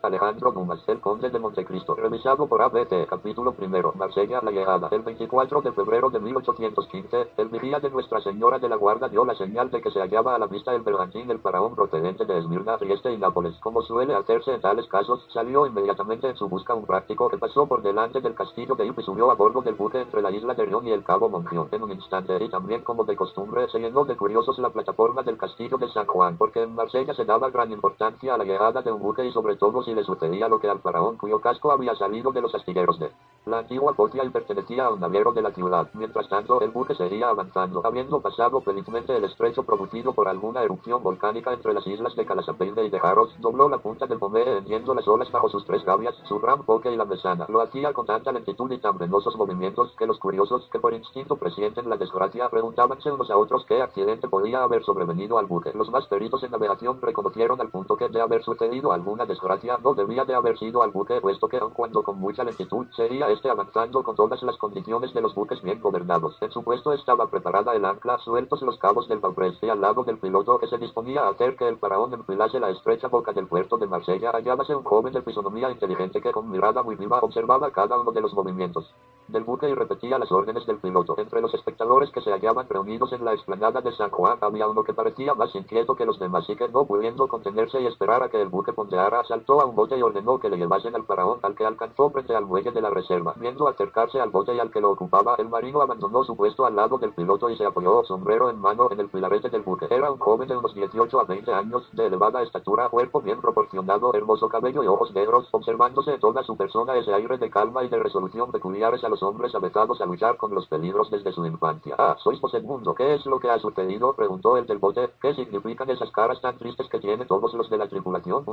Alejandro 0.01 0.51
Dumas, 0.51 0.79
el 0.87 0.99
conde 0.99 1.29
de 1.29 1.39
Montecristo, 1.39 1.95
revisado 1.95 2.47
por 2.47 2.61
ABT, 2.61 3.07
capítulo 3.09 3.53
primero, 3.53 3.93
Marsella 3.95 4.39
la 4.43 4.51
llegada, 4.51 4.89
el 4.91 5.01
24 5.01 5.61
de 5.61 5.71
febrero 5.71 6.09
de 6.09 6.19
1815, 6.19 7.31
el 7.37 7.47
vigía 7.49 7.79
de 7.79 7.89
Nuestra 7.89 8.21
Señora 8.21 8.59
de 8.59 8.69
la 8.69 8.75
Guarda 8.75 9.09
dio 9.09 9.25
la 9.25 9.33
señal 9.35 9.71
de 9.71 9.81
que 9.81 9.89
se 9.89 9.99
hallaba 9.99 10.35
a 10.35 10.39
la 10.39 10.45
vista 10.45 10.73
el 10.73 10.83
bergantín 10.83 11.31
el 11.31 11.39
faraón 11.39 11.75
procedente 11.75 12.25
de 12.25 12.37
Esmirna, 12.37 12.77
Trieste 12.77 13.11
y 13.11 13.17
Nápoles. 13.17 13.55
Como 13.59 13.81
suele 13.81 14.13
hacerse 14.13 14.53
en 14.53 14.61
tales 14.61 14.87
casos, 14.87 15.25
salió 15.33 15.65
inmediatamente 15.65 16.29
en 16.29 16.37
su 16.37 16.47
busca 16.47 16.75
un 16.75 16.85
práctico 16.85 17.29
que 17.29 17.37
pasó 17.37 17.65
por 17.65 17.81
delante 17.81 18.21
del 18.21 18.35
castillo 18.35 18.75
de 18.75 18.85
Ipi 18.85 19.01
y 19.01 19.03
subió 19.03 19.31
a 19.31 19.35
bordo 19.35 19.61
del 19.61 19.75
buque 19.75 20.01
entre 20.01 20.21
la 20.21 20.31
isla 20.31 20.53
de 20.53 20.65
Rion 20.65 20.87
y 20.87 20.91
el 20.91 21.03
cabo 21.03 21.27
Mongión. 21.27 21.69
En 21.71 21.83
un 21.83 21.91
instante, 21.91 22.37
y 22.43 22.49
también 22.49 22.83
como 22.83 23.03
de 23.03 23.15
costumbre, 23.15 23.67
se 23.69 23.79
llenó 23.79 24.05
de 24.05 24.15
curiosos 24.15 24.59
la 24.59 24.69
plataforma 24.69 25.23
del 25.23 25.37
castillo 25.37 25.77
de 25.77 25.89
San 25.89 26.05
Juan, 26.05 26.37
porque 26.37 26.61
en 26.61 26.75
Marsella 26.75 27.15
se 27.15 27.25
daba 27.25 27.49
gran 27.49 27.71
importancia 27.71 28.35
a 28.35 28.37
la 28.37 28.43
llegada 28.43 28.81
de 28.81 28.91
un 28.91 29.01
buque 29.01 29.25
y 29.25 29.31
sobre 29.31 29.55
todo 29.55 29.86
si 29.87 29.95
le 29.95 30.03
sucedía 30.03 30.49
lo 30.49 30.59
que 30.59 30.69
al 30.69 30.81
faraón 30.81 31.15
cuyo 31.15 31.39
casco 31.39 31.71
había 31.71 31.95
salido 31.95 32.33
de 32.33 32.41
los 32.41 32.53
astilleros 32.53 32.99
de 32.99 33.09
la 33.45 33.59
antigua 33.59 33.95
y 33.97 34.29
pertenecía 34.29 34.87
a 34.87 34.89
un 34.91 34.99
naviero 34.99 35.31
de 35.31 35.41
la 35.41 35.51
ciudad. 35.51 35.89
Mientras 35.93 36.27
tanto, 36.27 36.59
el 36.59 36.71
buque 36.71 36.93
seguía 36.95 37.29
avanzando, 37.29 37.81
habiendo 37.85 38.19
pasado 38.19 38.59
felizmente 38.59 39.15
el 39.15 39.23
estrecho 39.23 39.63
producido 39.63 40.11
por 40.11 40.27
alguna 40.27 40.63
erupción 40.63 41.01
volcánica 41.01 41.53
entre 41.53 41.73
las 41.73 41.87
islas 41.87 42.13
de 42.17 42.25
Calasapeide 42.25 42.85
y 42.85 42.89
de 42.89 42.99
Jaros, 42.99 43.33
dobló 43.39 43.69
la 43.69 43.77
punta 43.77 44.05
del 44.05 44.19
Pomee 44.19 44.57
hendiendo 44.57 44.93
las 44.93 45.07
olas 45.07 45.31
bajo 45.31 45.47
sus 45.47 45.65
tres 45.65 45.85
gavias, 45.85 46.15
su 46.27 46.39
gran 46.39 46.65
foque 46.65 46.91
y 46.91 46.97
la 46.97 47.05
mesana. 47.05 47.45
Lo 47.47 47.61
hacía 47.61 47.93
con 47.93 48.05
tanta 48.05 48.33
lentitud 48.33 48.69
y 48.71 48.79
tan 48.79 48.97
venosos 48.97 49.37
movimientos 49.37 49.95
que 49.97 50.05
los 50.05 50.19
curiosos, 50.19 50.67
que 50.69 50.79
por 50.79 50.93
instinto 50.93 51.37
presienten 51.37 51.89
la 51.89 51.95
desgracia, 51.95 52.49
preguntábanse 52.49 53.09
unos 53.11 53.31
a 53.31 53.37
otros 53.37 53.63
qué 53.65 53.81
accidente 53.81 54.27
podía 54.27 54.63
haber 54.63 54.83
sobrevenido 54.83 55.37
al 55.37 55.45
buque. 55.45 55.71
Los 55.73 55.89
más 55.89 56.05
peritos 56.07 56.43
en 56.43 56.51
navegación 56.51 57.01
reconocieron 57.01 57.61
al 57.61 57.69
punto 57.69 57.95
que 57.95 58.09
de 58.09 58.19
haber 58.19 58.43
sucedido 58.43 58.91
alguna 58.91 59.25
desgracia 59.25 59.76
no 59.83 59.93
debía 59.93 60.25
de 60.25 60.35
haber 60.35 60.57
sido 60.57 60.81
al 60.83 60.91
buque, 60.91 61.21
puesto 61.21 61.47
que 61.47 61.57
aun 61.57 61.71
cuando 61.71 62.03
con 62.03 62.19
mucha 62.19 62.43
lentitud 62.43 62.87
sería 62.95 63.29
este 63.29 63.49
avanzando 63.49 64.03
con 64.03 64.15
todas 64.15 64.41
las 64.43 64.57
condiciones 64.57 65.13
de 65.13 65.21
los 65.21 65.35
buques 65.35 65.61
bien 65.61 65.81
gobernados. 65.81 66.37
En 66.41 66.51
su 66.51 66.63
puesto 66.63 66.93
estaba 66.93 67.29
preparada 67.29 67.73
el 67.75 67.85
ancla, 67.85 68.17
sueltos 68.19 68.61
los 68.61 68.77
cabos 68.79 69.07
del 69.07 69.19
Paupreste 69.19 69.69
al 69.69 69.81
lado 69.81 70.03
del 70.03 70.17
piloto 70.17 70.59
que 70.59 70.67
se 70.67 70.77
disponía 70.77 71.21
a 71.21 71.29
hacer 71.29 71.55
que 71.55 71.67
el 71.67 71.77
faraón 71.77 72.13
enfilase 72.13 72.59
la 72.59 72.69
estrecha 72.69 73.07
boca 73.07 73.33
del 73.33 73.47
puerto 73.47 73.77
de 73.77 73.87
Marsella. 73.87 74.31
Hallábase 74.31 74.75
un 74.75 74.83
joven 74.83 75.13
de 75.13 75.21
fisonomía 75.21 75.69
inteligente 75.69 76.21
que 76.21 76.31
con 76.31 76.49
mirada 76.49 76.83
muy 76.83 76.95
viva 76.95 77.19
observaba 77.21 77.71
cada 77.71 77.99
uno 77.99 78.11
de 78.11 78.21
los 78.21 78.33
movimientos 78.33 78.93
del 79.27 79.43
buque 79.43 79.69
y 79.69 79.73
repetía 79.73 80.17
las 80.17 80.31
órdenes 80.31 80.65
del 80.65 80.77
piloto. 80.77 81.15
Entre 81.17 81.41
los 81.41 81.53
espectadores 81.53 82.11
que 82.11 82.21
se 82.21 82.31
hallaban 82.31 82.67
reunidos 82.69 83.11
en 83.13 83.25
la 83.25 83.33
explanada 83.33 83.81
de 83.81 83.91
San 83.93 84.09
Juan 84.09 84.37
había 84.41 84.67
uno 84.67 84.83
que 84.83 84.93
parecía 84.93 85.33
más 85.33 85.53
inquieto 85.55 85.95
que 85.95 86.05
los 86.05 86.19
demás 86.19 86.49
y 86.49 86.55
que 86.55 86.67
no 86.69 86.85
pudiendo 86.85 87.27
contenerse 87.27 87.81
y 87.81 87.87
esperar 87.87 88.23
a 88.23 88.29
que 88.29 88.41
el 88.41 88.49
buque 88.49 88.73
pondeara, 88.73 89.23
saltó 89.25 89.61
a 89.61 89.65
un 89.65 89.75
bote 89.75 89.97
y 89.97 90.01
ordenó 90.01 90.39
que 90.39 90.49
le 90.49 90.57
llevasen 90.57 90.95
al 90.95 91.05
faraón 91.05 91.39
al 91.43 91.55
que 91.55 91.65
alcanzó 91.65 92.09
frente 92.09 92.35
al 92.35 92.45
muelle 92.45 92.71
de 92.71 92.81
la 92.81 92.89
reserva. 92.89 93.33
Viendo 93.37 93.67
acercarse 93.67 94.19
al 94.19 94.29
bote 94.29 94.55
y 94.55 94.59
al 94.59 94.71
que 94.71 94.81
lo 94.81 94.91
ocupaba, 94.91 95.35
el 95.37 95.49
marino 95.49 95.81
abandonó 95.81 96.23
su 96.23 96.35
puesto 96.35 96.65
al 96.65 96.75
lado 96.75 96.97
del 96.97 97.13
piloto 97.13 97.49
y 97.49 97.57
se 97.57 97.65
apoyó 97.65 98.03
sombrero 98.03 98.49
en 98.49 98.59
mano 98.59 98.89
en 98.91 98.99
el 98.99 99.09
pilarete 99.09 99.49
del 99.49 99.61
buque. 99.61 99.87
Era 99.89 100.11
un 100.11 100.19
joven 100.19 100.47
de 100.47 100.57
unos 100.57 100.73
18 100.73 101.19
a 101.19 101.23
20 101.23 101.53
años, 101.53 101.87
de 101.93 102.07
elevada 102.07 102.41
estatura, 102.41 102.89
cuerpo 102.89 103.21
bien 103.21 103.41
proporcionado, 103.41 104.13
hermoso 104.13 104.47
cabello 104.49 104.83
y 104.83 104.87
ojos 104.87 105.13
negros, 105.13 105.47
observándose 105.51 106.17
toda 106.19 106.43
su 106.43 106.55
persona 106.55 106.95
ese 106.95 107.13
aire 107.13 107.37
de 107.37 107.49
calma 107.49 107.83
y 107.83 107.89
de 107.89 107.99
resolución 107.99 108.51
peculiares 108.51 109.03
a 109.03 109.09
los 109.09 109.16
hombres 109.23 109.53
avezados 109.55 110.01
a 110.01 110.05
luchar 110.05 110.37
con 110.37 110.53
los 110.53 110.67
peligros 110.67 111.11
desde 111.11 111.31
su 111.31 111.45
infancia. 111.45 111.95
Ah, 111.97 112.15
sois 112.23 112.39
Mundo. 112.63 112.95
¿Qué 112.95 113.15
es 113.15 113.25
lo 113.25 113.39
que 113.39 113.49
ha 113.49 113.59
sucedido? 113.59 114.13
Preguntó 114.13 114.57
el 114.57 114.65
del 114.65 114.77
bote. 114.77 115.09
¿Qué 115.21 115.33
significan 115.33 115.89
esas 115.89 116.11
caras 116.11 116.41
tan 116.41 116.57
tristes 116.57 116.87
que 116.89 116.99
tienen 116.99 117.27
todos 117.27 117.53
los 117.53 117.69
de 117.69 117.77
la 117.77 117.87
tripulación? 117.87 118.45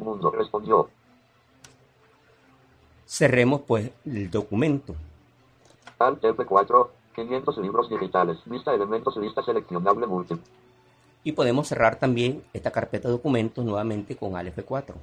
Mundo 0.00 0.30
respondió. 0.30 0.88
Cerremos 3.06 3.60
pues 3.62 3.90
el 4.06 4.30
documento. 4.30 4.94
Al 5.98 6.20
F4, 6.20 6.88
500 7.14 7.58
libros 7.58 7.90
digitales. 7.90 8.38
Vista 8.46 8.74
elementos, 8.74 9.16
lista 9.16 9.42
seleccionable 9.42 10.06
múltiple. 10.06 10.42
Y 11.24 11.32
podemos 11.32 11.68
cerrar 11.68 11.96
también 11.96 12.42
esta 12.52 12.70
carpeta 12.70 13.08
de 13.08 13.12
documentos 13.12 13.64
nuevamente 13.64 14.16
con 14.16 14.36
Al 14.36 14.52
F4. 14.54 14.94